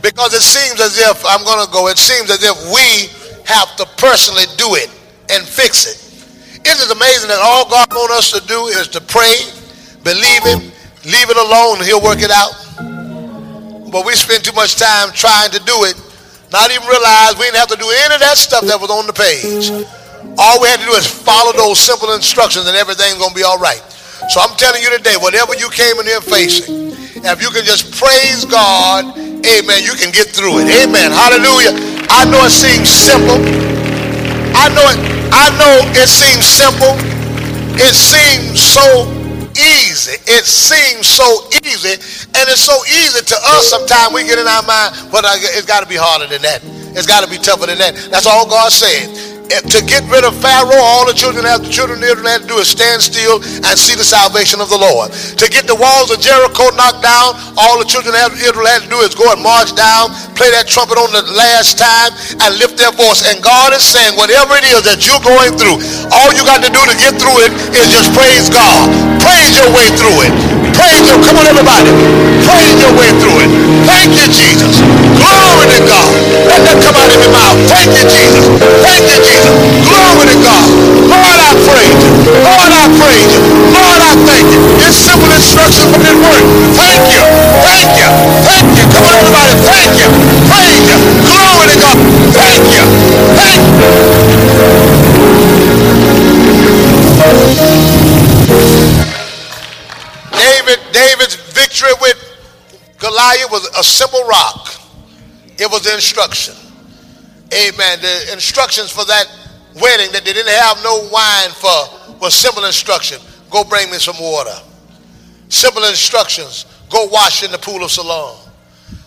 [0.00, 3.12] because it seems as if, I'm going to go, it seems as if we
[3.44, 4.88] have to personally do it
[5.28, 6.00] and fix it.
[6.64, 9.36] Isn't it amazing that all God wants us to do is to pray,
[10.00, 10.72] believe Him,
[11.04, 12.56] leave it alone, He'll work it out?
[13.92, 15.96] But we spend too much time trying to do it,
[16.50, 19.04] not even realize we didn't have to do any of that stuff that was on
[19.06, 19.68] the page.
[20.40, 23.44] All we had to do is follow those simple instructions and everything's going to be
[23.44, 23.84] all right.
[24.28, 26.92] So I'm telling you today, whatever you came in here facing,
[27.24, 30.68] if you can just praise God, amen, you can get through it.
[30.84, 31.08] Amen.
[31.08, 31.72] Hallelujah.
[32.12, 33.40] I know it seems simple.
[34.52, 35.00] I know it,
[35.32, 36.92] I know it seems simple.
[37.80, 39.08] It seems so
[39.56, 40.20] easy.
[40.28, 41.96] It seems so easy,
[42.36, 43.64] and it's so easy to us.
[43.72, 45.24] Sometimes we get in our mind, but
[45.56, 46.60] it's got to be harder than that.
[46.92, 47.96] It's got to be tougher than that.
[48.10, 52.04] That's all God said to get rid of Pharaoh, all the children have the children
[52.04, 55.12] of Israel had to do is stand still and see the salvation of the Lord.
[55.12, 58.90] To get the walls of Jericho knocked down, all the children of Israel had to
[58.92, 62.12] do is go and march down, play that trumpet on the last time,
[62.44, 63.24] and lift their voice.
[63.24, 65.80] And God is saying, whatever it is that you're going through,
[66.12, 68.84] all you got to do to get through it is just praise God.
[69.24, 70.32] Praise your way through it.
[70.76, 71.24] Praise Him.
[71.24, 71.90] Come on, everybody.
[72.44, 73.50] Praise your way through it.
[73.88, 74.80] Thank you, Jesus.
[75.16, 76.27] Glory to God.
[76.46, 77.58] Let that come out of your mouth.
[77.66, 78.46] Thank you, Jesus.
[78.86, 79.54] Thank you, Jesus.
[79.88, 80.66] Glory to God.
[81.10, 82.12] Lord, I praise you.
[82.44, 83.40] Lord, I praise you.
[83.74, 84.60] Lord, I thank you.
[84.86, 86.46] It's simple instructions, but it works.
[86.78, 87.22] Thank you.
[87.66, 88.08] Thank you.
[88.46, 88.84] Thank you.
[88.94, 89.54] Come on, everybody.
[89.66, 90.08] Thank you.
[90.46, 90.96] Praise you.
[91.26, 91.96] Glory to God.
[92.36, 92.82] Thank you.
[93.34, 93.88] Thank you.
[100.32, 102.18] David, David's victory with
[102.98, 104.67] Goliath was a simple rock.
[105.58, 106.54] It was the instruction.
[107.52, 108.00] Amen.
[108.00, 109.26] The instructions for that
[109.80, 113.18] wedding that they didn't have no wine for was simple instruction.
[113.50, 114.54] Go bring me some water.
[115.48, 116.66] Simple instructions.
[116.90, 118.36] Go wash in the pool of Siloam.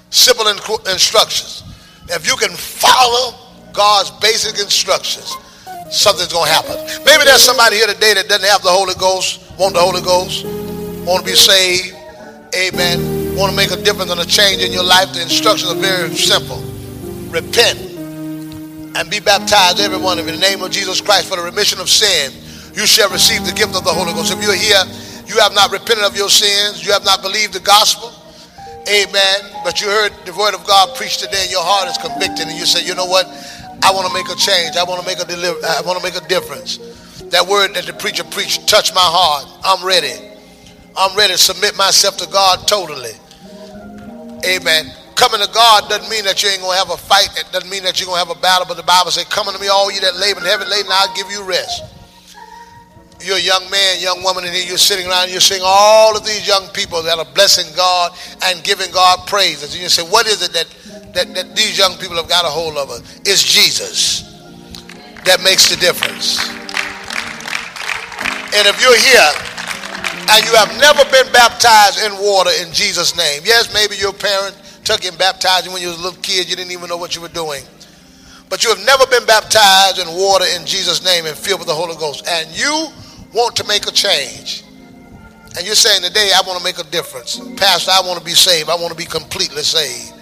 [0.09, 1.63] Simple instructions.
[2.09, 3.37] If you can follow
[3.71, 5.37] God's basic instructions,
[5.89, 6.75] something's going to happen.
[7.05, 10.45] Maybe there's somebody here today that doesn't have the Holy Ghost, want the Holy Ghost,
[11.05, 11.95] want to be saved.
[12.55, 13.20] Amen.
[13.41, 15.17] Want to make a difference and a change in your life.
[15.17, 16.61] The instructions are very simple.
[17.33, 17.81] Repent
[18.93, 22.29] and be baptized, everyone, in the name of Jesus Christ for the remission of sin,
[22.77, 24.29] you shall receive the gift of the Holy Ghost.
[24.29, 24.85] If you're here,
[25.25, 28.13] you have not repented of your sins, you have not believed the gospel,
[28.85, 32.45] amen, but you heard the word of God preached today and your heart is convicted
[32.45, 33.25] and you say, you know what,
[33.81, 36.05] I want to make a change, I want to make a deliver, I want to
[36.05, 36.77] make a difference.
[37.33, 39.49] That word that the preacher preached touched my heart.
[39.65, 40.13] I'm ready.
[40.93, 43.17] I'm ready to submit myself to God totally.
[44.45, 44.91] Amen.
[45.15, 47.29] Coming to God doesn't mean that you ain't going to have a fight.
[47.37, 48.65] It doesn't mean that you're going to have a battle.
[48.67, 51.13] But the Bible says, coming to me, all you that labor and heavy laden, I'll
[51.13, 51.83] give you rest.
[53.21, 56.47] You're a young man, young woman, and you're sitting around you're seeing all of these
[56.47, 59.61] young people that are blessing God and giving God praise.
[59.61, 62.49] And you say, what is it that, that, that these young people have got a
[62.49, 62.89] hold of?
[63.21, 64.23] It's Jesus
[65.25, 66.41] that makes the difference.
[68.57, 69.50] And if you're here
[70.13, 74.55] and you have never been baptized in water in Jesus' name, yes, maybe your parent
[74.83, 76.49] took and baptized you when you was a little kid.
[76.49, 77.63] You didn't even know what you were doing.
[78.49, 81.73] But you have never been baptized in water in Jesus' name and filled with the
[81.73, 82.27] Holy Ghost.
[82.27, 82.87] And you
[83.33, 84.63] want to make a change.
[85.55, 87.39] And you're saying today, I want to make a difference.
[87.55, 88.69] Pastor, I want to be saved.
[88.69, 90.13] I want to be completely saved.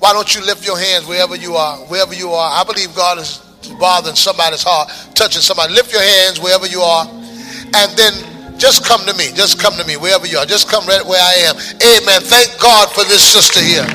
[0.00, 1.78] Why don't you lift your hands wherever you are?
[1.86, 2.60] Wherever you are.
[2.60, 3.38] I believe God is
[3.78, 5.74] bothering somebody's heart, touching somebody.
[5.74, 7.06] Lift your hands wherever you are.
[7.06, 9.32] And then just come to me.
[9.32, 10.44] Just come to me wherever you are.
[10.44, 11.56] Just come right where I am.
[11.80, 12.20] Amen.
[12.20, 13.88] Thank God for this sister here.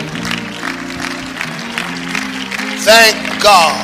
[2.81, 3.77] Thank God.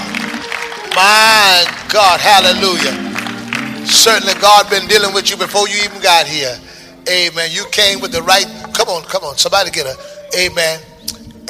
[0.96, 2.20] My God.
[2.20, 3.86] Hallelujah.
[3.86, 6.58] Certainly God been dealing with you before you even got here.
[7.10, 7.50] Amen.
[7.52, 8.46] You came with the right.
[8.74, 9.38] Come on, come on.
[9.38, 9.96] Somebody get a
[10.38, 10.80] amen.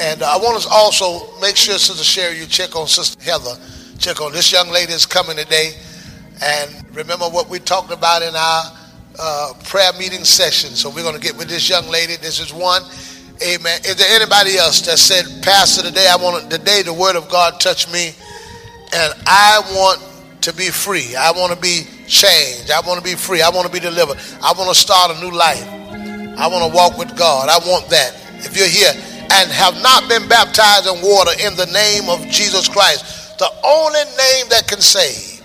[0.00, 3.56] And I want to also make sure, Sister Sherry, you check on Sister Heather.
[3.98, 5.72] Check on this young lady is coming today.
[6.42, 8.81] And remember what we talked about in our
[9.18, 10.70] uh, prayer meeting session.
[10.70, 12.16] So we're going to get with this young lady.
[12.16, 12.82] This is one.
[13.42, 13.80] Amen.
[13.84, 17.28] Is there anybody else that said, Pastor, today I want to, today the word of
[17.28, 18.14] God touched me
[18.94, 20.00] and I want
[20.42, 21.16] to be free.
[21.16, 22.70] I want to be changed.
[22.70, 23.42] I want to be free.
[23.42, 24.18] I want to be delivered.
[24.42, 25.66] I want to start a new life.
[26.38, 27.48] I want to walk with God.
[27.48, 28.14] I want that.
[28.44, 28.92] If you're here
[29.32, 34.04] and have not been baptized in water in the name of Jesus Christ, the only
[34.18, 35.42] name that can save,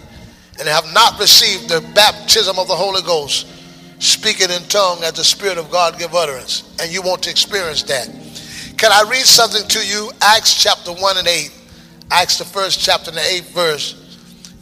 [0.60, 3.48] and have not received the baptism of the Holy Ghost,
[4.00, 7.84] speaking in tongue as the Spirit of God give utterance, and you want to experience
[7.84, 8.08] that.
[8.78, 10.12] Can I read something to you?
[10.22, 11.52] Acts chapter 1 and 8.
[12.12, 14.04] Acts the first chapter and the eighth verse.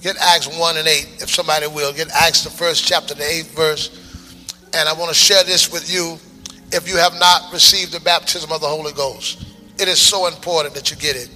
[0.02, 1.92] Get Acts 1 and 8, if somebody will.
[1.92, 3.90] Get Acts the first chapter, the eighth verse.
[4.74, 6.18] And I want to share this with you
[6.72, 9.46] if you have not received the baptism of the Holy Ghost.
[9.80, 11.30] It is so important that you get it.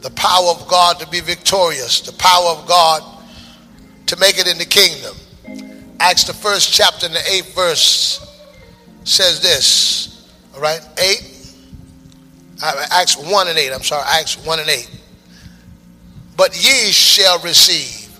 [0.00, 3.02] The power of God to be victorious, the power of God
[4.06, 5.14] to make it in the kingdom.
[6.02, 8.42] Acts the first chapter and the eighth verse
[9.04, 10.28] says this.
[10.52, 11.54] All right, eight.
[12.60, 13.72] Uh, Acts 1 and 8.
[13.72, 14.90] I'm sorry, Acts 1 and 8.
[16.36, 18.18] But ye shall receive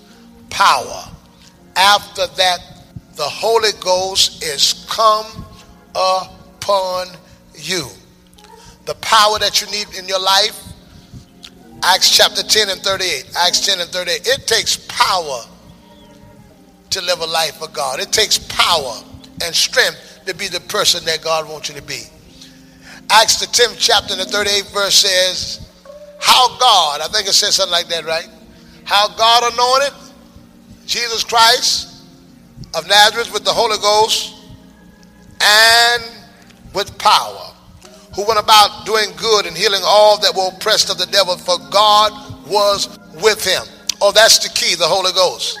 [0.49, 1.03] power
[1.75, 2.59] after that
[3.15, 5.45] the Holy Ghost is come
[5.89, 7.07] upon
[7.55, 7.89] you.
[8.85, 10.57] The power that you need in your life,
[11.83, 13.33] Acts chapter 10 and 38.
[13.37, 14.21] Acts 10 and 38.
[14.25, 15.43] It takes power
[16.93, 17.99] to live a life for God.
[17.99, 18.95] It takes power
[19.43, 22.03] and strength to be the person that God wants you to be.
[23.09, 25.69] Acts the 10th chapter the 38th verse says,
[26.19, 28.29] How God, I think it says something like that, right?
[28.85, 29.93] How God anointed
[30.85, 32.03] Jesus Christ
[32.75, 34.35] of Nazareth with the Holy Ghost
[35.41, 36.03] and
[36.73, 37.53] with power,
[38.15, 41.57] who went about doing good and healing all that were oppressed of the devil, for
[41.69, 42.11] God
[42.47, 43.63] was with him.
[44.01, 45.59] Oh, that's the key, the Holy Ghost.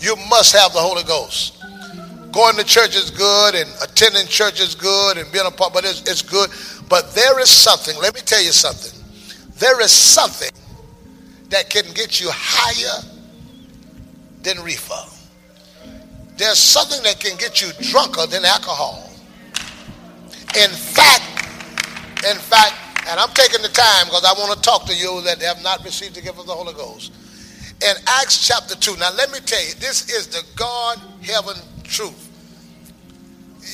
[0.00, 1.62] You must have the Holy Ghost.
[2.32, 5.84] Going to church is good and attending church is good and being a part, but
[5.84, 6.50] it's, it's good.
[6.88, 8.92] But there is something, let me tell you something.
[9.56, 10.50] There is something
[11.48, 13.02] that can get you higher
[14.42, 14.94] than reefer.
[16.36, 19.10] There's something that can get you drunker than alcohol.
[20.56, 21.24] In fact,
[22.24, 22.74] in fact,
[23.08, 25.82] and I'm taking the time because I want to talk to you that have not
[25.84, 27.12] received the gift of the Holy Ghost.
[27.80, 31.54] In Acts chapter 2, now let me tell you, this is the God heaven
[31.84, 32.24] truth.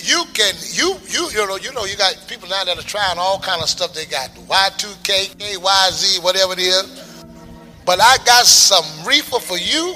[0.03, 3.17] You can you you you know you know you got people now that are trying
[3.17, 7.25] all kind of stuff they got Y2K, KYZ, whatever it is.
[7.87, 9.95] But I got some reefer for you.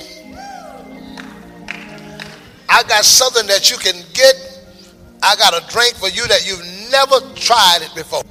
[2.69, 4.37] I got something that you can get.
[5.23, 8.23] I got a drink for you that you've never tried it before.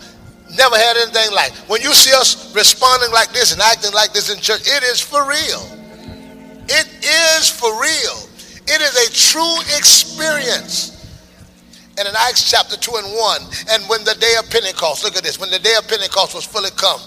[0.55, 1.51] Never had anything like.
[1.67, 5.01] When you see us responding like this and acting like this in church, it is
[5.01, 5.63] for real.
[6.69, 8.27] It is for real.
[8.67, 10.93] It is a true experience.
[11.97, 13.41] And in Acts chapter 2 and 1,
[13.71, 16.45] and when the day of Pentecost, look at this, when the day of Pentecost was
[16.45, 17.01] fully come,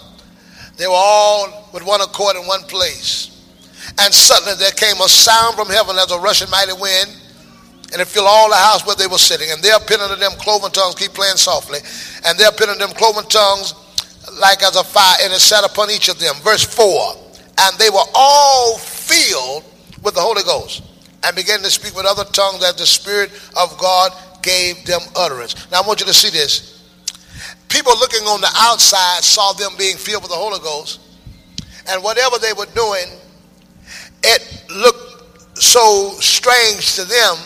[0.77, 3.29] they were all with one accord in one place.
[4.01, 7.17] And suddenly there came a sound from heaven as a rushing mighty wind,
[7.93, 9.51] and it filled all the house where they were sitting.
[9.51, 11.81] And there appeared unto them cloven tongues, keep playing softly,
[12.25, 13.75] and there appeared unto them cloven tongues
[14.41, 16.35] like as a fire, and it sat upon each of them.
[16.43, 17.15] Verse 4
[17.59, 19.65] And they were all filled
[20.03, 20.83] with the Holy Ghost
[21.25, 24.13] and began to speak with other tongues as the Spirit of God
[24.43, 25.71] gave them utterance.
[25.71, 26.79] Now I want you to see this.
[27.69, 31.01] People looking on the outside saw them being filled with the Holy Ghost,
[31.89, 33.07] and whatever they were doing,
[34.23, 37.37] it looked so strange to them.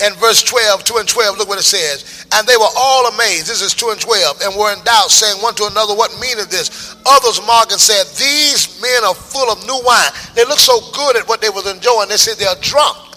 [0.00, 2.26] In verse 12, 2 and 12, look what it says.
[2.32, 3.46] And they were all amazed.
[3.46, 4.40] This is 2 and 12.
[4.42, 6.96] And were in doubt, saying one to another, What meaneth this?
[7.06, 10.10] Others marked and said, These men are full of new wine.
[10.34, 12.08] They look so good at what they was enjoying.
[12.08, 13.12] They said they're drunk.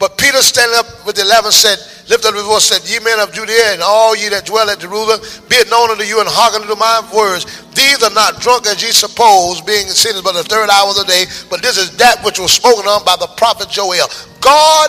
[0.00, 1.76] But Peter standing up with the eleven said,
[2.08, 4.80] Lift up his voice, said, Ye men of Judea and all ye that dwell at
[4.80, 7.44] Jerusalem, be it known unto you and hearken unto my words.
[7.76, 11.04] These are not drunk as ye suppose, being sinners but the third hour of the
[11.04, 14.08] day, but this is that which was spoken of by the prophet Joel.
[14.40, 14.88] God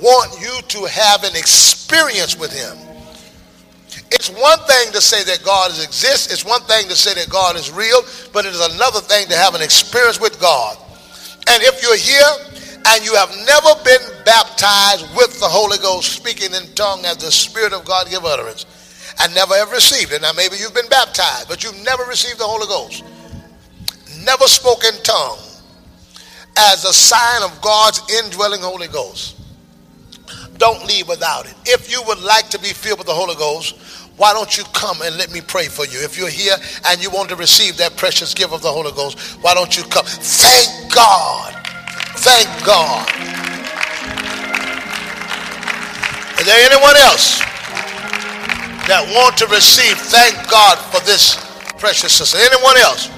[0.00, 2.76] want you to have an experience with him.
[4.10, 6.32] It's one thing to say that God exists.
[6.32, 9.36] It's one thing to say that God is real, but it is another thing to
[9.36, 10.76] have an experience with God.
[11.48, 12.50] And if you're here
[12.86, 17.30] and you have never been baptized with the Holy Ghost, speaking in tongue as the
[17.30, 18.66] Spirit of God give utterance,
[19.20, 20.22] and never have received it.
[20.22, 23.04] Now, maybe you've been baptized, but you've never received the Holy Ghost.
[24.24, 25.38] Never spoke in tongue
[26.56, 29.39] as a sign of God's indwelling Holy Ghost.
[30.60, 31.54] Don't leave without it.
[31.66, 33.76] If you would like to be filled with the Holy Ghost,
[34.16, 35.98] why don't you come and let me pray for you?
[35.98, 36.54] If you're here
[36.86, 39.82] and you want to receive that precious gift of the Holy Ghost, why don't you
[39.82, 40.04] come?
[40.06, 41.56] Thank God
[42.20, 43.08] Thank God.
[46.38, 47.40] Is there anyone else
[48.84, 49.96] that want to receive?
[49.96, 51.36] Thank God for this
[51.78, 52.36] precious sister.
[52.36, 53.08] Anyone else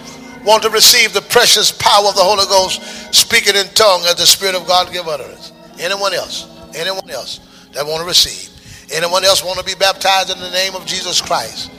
[0.45, 4.26] want to receive the precious power of the Holy Ghost, speaking in tongue as the
[4.26, 5.51] Spirit of God give utterance?
[5.80, 6.51] Anyone else?
[6.75, 7.41] Anyone else
[7.73, 8.51] that want to receive?
[8.93, 11.70] Anyone else want to be baptized in the name of Jesus Christ?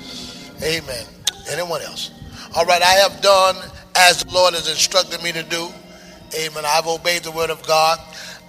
[0.63, 1.05] Amen.
[1.51, 2.11] Anyone else?
[2.55, 3.55] All right, I have done
[3.95, 5.69] as the Lord has instructed me to do.
[6.35, 6.63] Amen.
[6.65, 7.99] I've obeyed the word of God.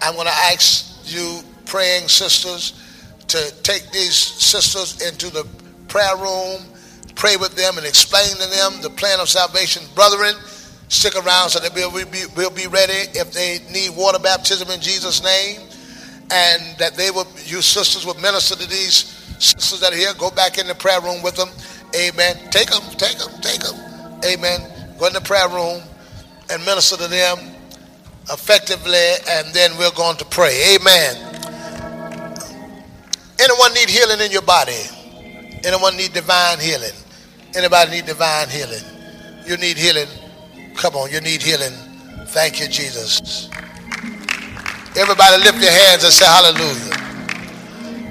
[0.01, 2.81] I'm going to ask you praying sisters
[3.29, 5.47] to take these sisters into the
[5.89, 6.63] prayer room,
[7.15, 9.83] pray with them, and explain to them the plan of salvation.
[9.95, 10.35] Brethren,
[10.89, 14.81] stick around so that we'll be, we'll be ready if they need water baptism in
[14.81, 15.61] Jesus' name,
[16.31, 19.05] and that they will, you sisters will minister to these
[19.39, 20.13] sisters that are here.
[20.19, 21.49] Go back in the prayer room with them.
[21.95, 22.37] Amen.
[22.51, 23.75] Take them, take them, take them.
[24.25, 24.61] Amen.
[24.99, 25.83] Go in the prayer room
[26.51, 27.39] and minister to them
[28.31, 30.77] effectively, and then we're going to pray.
[30.77, 31.17] Amen.
[33.41, 34.81] Anyone need healing in your body?
[35.65, 36.93] Anyone need divine healing?
[37.55, 38.83] Anybody need divine healing?
[39.47, 40.09] You need healing.
[40.75, 41.73] Come on, you need healing.
[42.29, 43.49] Thank you, Jesus.
[44.97, 46.95] Everybody lift your hands and say hallelujah.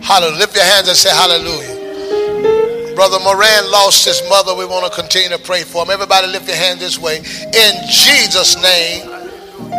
[0.02, 0.38] Hallelujah.
[0.40, 2.96] Lift your hands and say hallelujah.
[2.96, 4.56] Brother Moran lost his mother.
[4.56, 5.92] We want to continue to pray for him.
[5.92, 7.18] Everybody lift your hand this way.
[7.18, 9.08] In Jesus' name,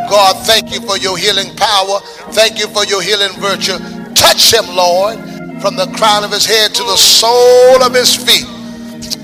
[0.08, 2.00] God, thank you for your healing power.
[2.32, 3.78] Thank you for your healing virtue.
[4.14, 5.34] Touch him, Lord
[5.64, 8.44] from the crown of his head to the sole of his feet.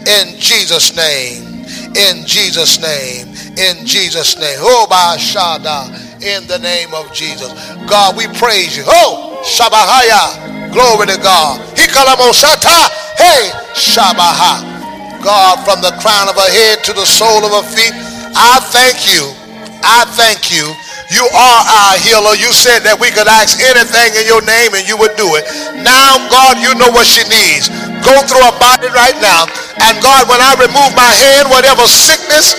[0.08, 1.66] In Jesus' name.
[1.94, 3.28] In Jesus' name.
[3.58, 4.56] In Jesus' name.
[4.60, 6.09] Oh, by Shada.
[6.20, 7.48] In the name of Jesus.
[7.88, 8.84] God, we praise you.
[8.86, 10.68] Oh, Shabahaya.
[10.70, 11.60] Glory to God.
[11.74, 12.92] Hikalamosata.
[13.16, 15.24] Hey, Shabaha.
[15.24, 17.92] God, from the crown of her head to the sole of her feet,
[18.36, 19.32] I thank you.
[19.82, 20.76] I thank you
[21.10, 22.38] you are our healer.
[22.38, 25.42] You said that we could ask anything in your name and you would do it.
[25.82, 27.66] Now, God, you know what she needs.
[28.06, 29.50] Go through her body right now.
[29.82, 32.54] And God, when I remove my hand, whatever sickness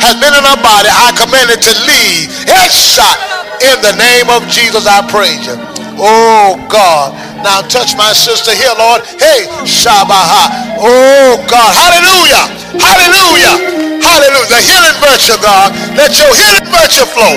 [0.00, 2.28] has been in her body, I command it to leave.
[2.48, 3.40] Headshot.
[3.60, 5.56] In the name of Jesus, I praise you.
[6.00, 7.12] Oh God.
[7.44, 9.04] Now touch my sister here, Lord.
[9.20, 10.76] Hey, Shabaha.
[10.80, 11.72] Oh God.
[11.76, 12.44] Hallelujah.
[12.80, 14.00] Hallelujah.
[14.00, 14.48] Hallelujah.
[14.48, 15.76] The healing virtue, God.
[15.92, 17.36] Let your healing virtue flow.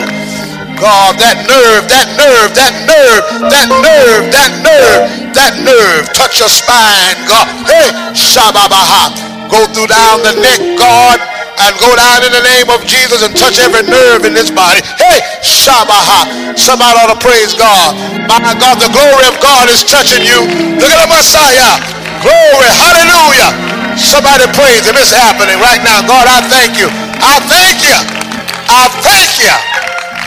[0.80, 5.02] God, that nerve, that nerve, that nerve, that nerve, that nerve,
[5.36, 6.04] that nerve.
[6.16, 7.48] Touch your spine, God.
[7.68, 9.34] Hey, Shababaha.
[9.52, 11.20] Go through down the neck, God,
[11.62, 14.82] and go down in the name of Jesus and touch every nerve in this body.
[14.98, 16.54] Hey, Shabaha.
[16.58, 17.94] Somebody ought to praise God.
[18.30, 20.46] My God, the glory of God is touching you.
[20.80, 21.78] Look at the Messiah.
[22.24, 22.70] Glory.
[22.70, 23.50] Hallelujah.
[23.98, 24.98] Somebody praise him.
[24.98, 26.02] It's happening right now.
[26.06, 26.90] God, I thank you.
[27.22, 27.98] I thank you.
[28.70, 29.54] I thank you.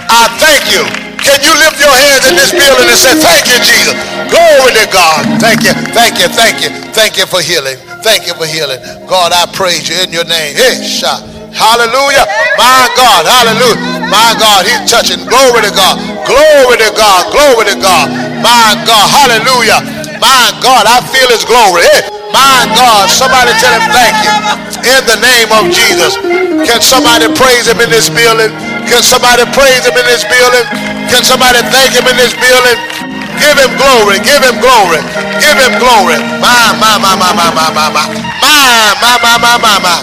[0.08, 1.06] I thank you.
[1.22, 3.94] Can you lift your hands in this building and say, Thank you, Jesus?
[4.30, 5.26] Glory to God.
[5.40, 7.85] Thank you, thank you, thank you, thank you for healing.
[8.06, 8.78] Thank you for healing.
[9.10, 10.54] God, I praise you in your name.
[11.50, 12.22] Hallelujah.
[12.54, 14.06] My God, hallelujah.
[14.06, 15.26] My God, he's touching.
[15.26, 15.98] Glory to God.
[16.22, 17.34] Glory to God.
[17.34, 18.06] Glory to God.
[18.46, 19.82] My God, hallelujah.
[20.22, 21.82] My God, I feel his glory.
[22.30, 24.32] My God, somebody tell him thank you.
[24.86, 26.14] In the name of Jesus.
[26.62, 28.54] Can somebody praise him in this building?
[28.86, 30.62] Can somebody praise him in this building?
[31.10, 32.78] Can somebody thank him in this building?
[33.40, 34.18] Give him glory.
[34.24, 35.00] Give him glory.
[35.40, 36.18] Give him glory.
[36.40, 38.04] My, my, my, my, my, my, my, my.
[38.42, 39.96] My, my, my, my, my, my.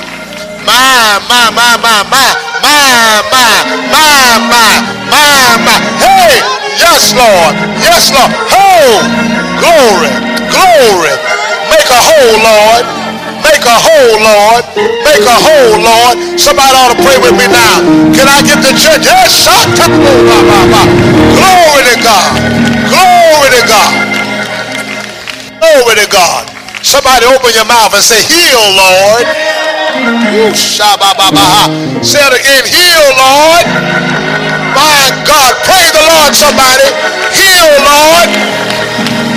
[0.66, 2.28] My, my, my, my, my.
[2.64, 3.52] My, my,
[3.92, 4.72] my, my,
[5.12, 5.78] my, my.
[6.02, 6.40] Hey,
[6.80, 7.54] yes, Lord.
[7.84, 8.32] Yes, Lord.
[8.54, 9.02] Oh,
[9.62, 10.12] glory.
[10.52, 11.14] Glory.
[11.70, 12.86] Make a hole, Lord.
[13.44, 14.64] Make a hole, Lord.
[15.06, 16.16] Make a hole, Lord.
[16.40, 17.82] Somebody ought to pray with me now.
[18.16, 19.04] Can I get the church?
[19.06, 19.46] Yes,
[21.38, 22.73] Glory to God.
[23.34, 23.94] Glory to God.
[25.58, 26.44] Glory to God.
[26.86, 29.26] Somebody open your mouth and say, heal, Lord.
[32.06, 32.64] Say it again.
[32.70, 33.66] Heal, Lord.
[34.78, 35.58] My God.
[35.66, 36.86] Praise the Lord, somebody.
[37.34, 38.30] Heal, Lord.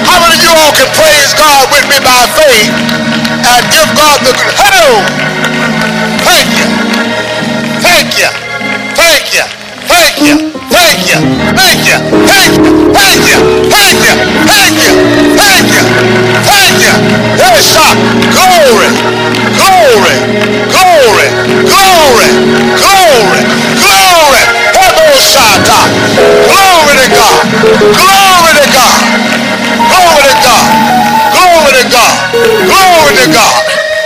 [0.05, 2.97] How many of you all can praise God with me by faith?
[3.47, 5.01] and give God the hello.
[6.27, 6.67] Thank you.
[7.81, 8.31] Thank you.
[8.99, 9.45] Thank you.
[9.89, 10.56] Thank you.
[10.71, 11.19] Thank you.
[11.57, 11.97] Thank you.
[12.27, 12.73] Thank you.
[12.95, 13.39] Thank you.
[13.71, 14.15] Thank you.
[14.47, 14.93] Thank you.
[15.37, 15.83] Thank you.
[16.45, 16.95] Thank you.
[17.39, 17.71] Yes.
[18.35, 18.89] Glory.
[19.59, 20.17] Glory.
[20.73, 21.29] Glory.
[21.67, 22.29] Glory.
[22.79, 23.41] Glory.
[23.81, 24.43] Glory.
[24.77, 25.79] Hebosata.
[26.47, 27.43] Glory to God.
[27.97, 28.99] Glory to God.
[29.91, 30.67] Glory to God.
[31.35, 32.15] Glory to God.
[32.67, 33.63] Glory to God.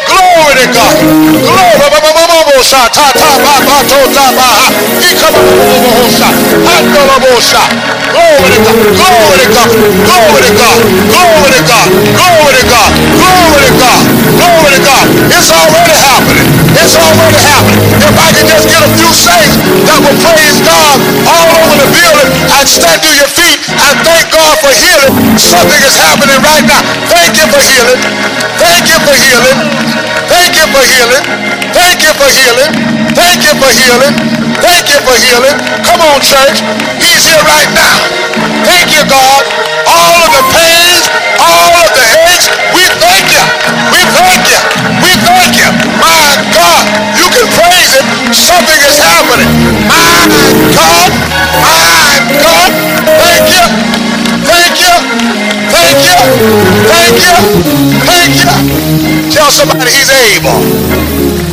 [0.08, 2.19] Glory to God.
[2.60, 3.60] Ta ta ba ba.
[8.10, 9.70] Glory to God.
[9.72, 10.76] Glory to God.
[11.08, 11.88] Glory to God.
[12.04, 12.90] Glory to God.
[13.16, 14.00] Glory to God.
[14.36, 15.06] Glory to God.
[15.30, 16.48] It's already happening.
[16.76, 17.80] It's already happening.
[18.00, 19.56] If I can just get a few saints
[19.88, 20.96] that will praise God
[21.28, 25.12] all over the building and stand to your feet and thank God for healing.
[25.40, 26.84] Something is happening right now.
[27.08, 28.00] Thank you for healing.
[28.60, 29.56] Thank you for healing.
[30.28, 31.24] Thank you for healing.
[31.72, 32.70] Thank you for healing.
[33.16, 34.14] Thank you for healing.
[34.60, 35.56] Thank you for healing.
[35.82, 36.60] Come on, church.
[37.00, 37.96] He's here right now.
[38.68, 39.42] Thank you, God.
[39.88, 41.08] All of the pains,
[41.40, 42.46] all of the aches,
[42.76, 43.42] we thank you.
[43.90, 44.60] We thank you.
[45.00, 45.68] We thank you.
[45.98, 46.84] My God,
[47.16, 48.04] you can praise it.
[48.36, 49.50] Something is happening.
[49.88, 50.28] My
[50.76, 51.10] God,
[51.64, 52.09] my
[56.88, 57.36] thank you,
[58.06, 59.30] thank you.
[59.30, 61.49] Tell somebody he's able.